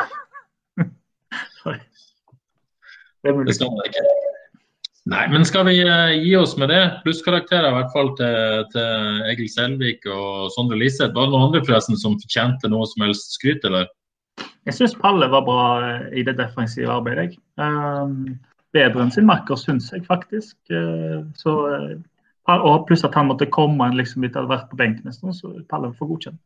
[3.25, 4.05] det skal man ikke.
[5.11, 6.83] Nei, men skal vi uh, gi oss med det?
[7.07, 11.15] Plusskarakterer i hvert fall til, til Egil Selvik og Sondre Liseth.
[11.17, 13.89] Var det noen andre forresten som fortjente noe som helst skryt, eller?
[14.69, 15.65] Jeg syns Palle var bra
[16.13, 17.33] i det defensive arbeidet.
[17.57, 18.37] Um,
[18.77, 20.55] bedre enn sin makker, syns jeg faktisk.
[20.69, 21.57] Uh, så
[22.59, 25.37] og pluss at han måtte komme liksom, etter å ha vært på benken en stund,
[25.37, 26.41] så Palle får godkjent.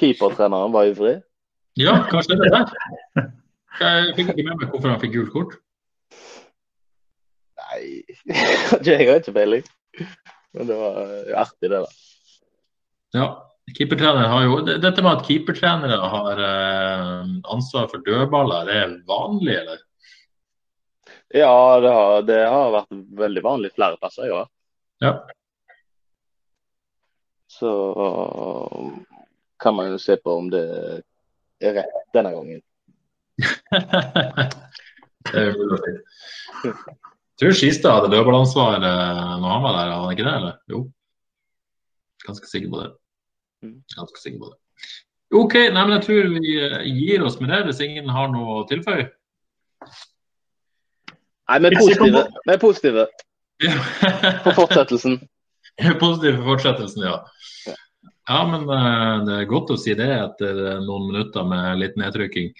[0.00, 1.18] Keepertreneren var ivrig.
[1.78, 2.72] Ja, hva skjedde der?
[3.80, 5.58] Jeg fikk ikke med meg hvorfor han fikk gult kort.
[7.60, 8.02] Nei,
[8.86, 9.68] jeg har ikke peiling.
[10.56, 10.98] Men det var
[11.44, 11.90] artig, det, da.
[13.14, 13.28] Ja,
[13.76, 19.54] keepertrener har jo Dette med at keepertrenere har eh, ansvar for dødballer, det er vanlig,
[19.62, 19.84] eller?
[21.34, 24.48] Ja, det har, det har vært veldig vanlig flere plasser i år.
[25.00, 25.12] Ja.
[27.50, 27.70] Så
[29.62, 30.64] kan man jo se på om det
[31.62, 32.62] er rett denne gangen.
[35.30, 35.78] det er jo.
[36.64, 36.74] Jeg
[37.40, 40.34] tror Skistad hadde dødballansvar når han var der, hadde han ikke det?
[40.40, 40.58] eller?
[40.72, 40.82] Jo.
[42.26, 42.90] Ganske sikker på det.
[43.62, 43.78] Mm.
[43.96, 44.58] Ganske sikker på det.
[45.30, 48.60] OK, nei, men jeg tror vi eh, gir oss med det, hvis ingen har noe
[48.60, 49.06] å tilføye.
[51.50, 52.24] Nei, vi er positive.
[52.46, 53.06] Vi er positive
[54.44, 55.18] for fortsettelsen.
[55.98, 57.16] Positive for fortsettelsen, ja.
[58.30, 62.52] Ja, men uh, det er godt å si det etter noen minutter med litt nedtrykking.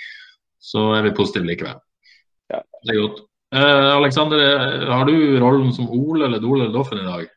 [0.61, 1.79] Så er vi positive likevel.
[2.51, 2.65] Ja.
[2.83, 3.23] Det er godt.
[3.55, 4.43] Uh, Alexander,
[4.91, 7.31] har du rollen som Ole eller Dole eller Doffen i dag?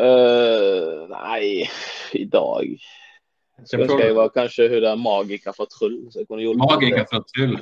[0.00, 1.68] uh, nei,
[2.16, 2.70] i dag
[3.68, 6.00] Så ønsker jeg var kanskje hun der magiker fra Tryll.
[6.12, 7.58] Så magiker fra Tryll?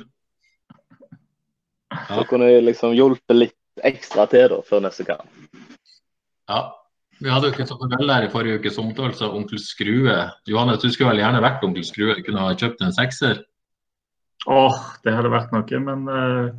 [1.93, 2.19] Ja.
[2.19, 5.27] Så kunne jeg liksom hjulpet litt ekstra til da, før neste kamp.
[6.51, 6.63] Ja.
[7.23, 10.15] Vi hadde jo ikke så vel der i forrige ukes omtale av onkel Skrue.
[10.49, 12.17] Johannes, du skulle vel gjerne vært onkel Skrue?
[12.25, 13.43] Kunne ha kjøpt en sekser?
[14.51, 16.49] Åh, det hadde vært noe, men uh,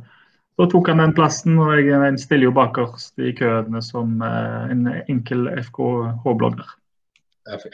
[0.57, 1.59] så tok han den plassen.
[1.61, 6.71] Og jeg stiller jo bakerst i køene som uh, en enkel FKH-blogger.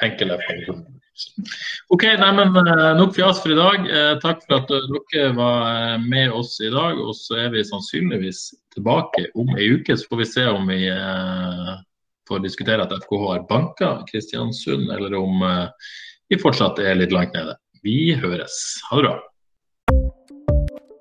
[0.04, 0.34] Enkel.
[1.94, 3.88] OK, nei, men uh, nok fjas for i dag.
[4.24, 7.00] takk for at dere var med oss i dag.
[7.00, 10.86] Og så er vi sannsynligvis tilbake om ei uke, så får vi se om vi
[12.30, 15.44] får diskutere at FKH har banka Kristiansund, eller om
[16.32, 17.58] vi fortsatt er litt langt nede.
[17.84, 18.56] Vi høres.
[18.88, 19.20] Ha det bra.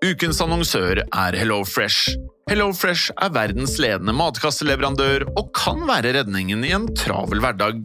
[0.00, 2.14] Ukens annonsør er HelloFresh.
[2.48, 7.84] HelloFresh er verdens ledende matkasseleverandør og kan være redningen i en travel hverdag.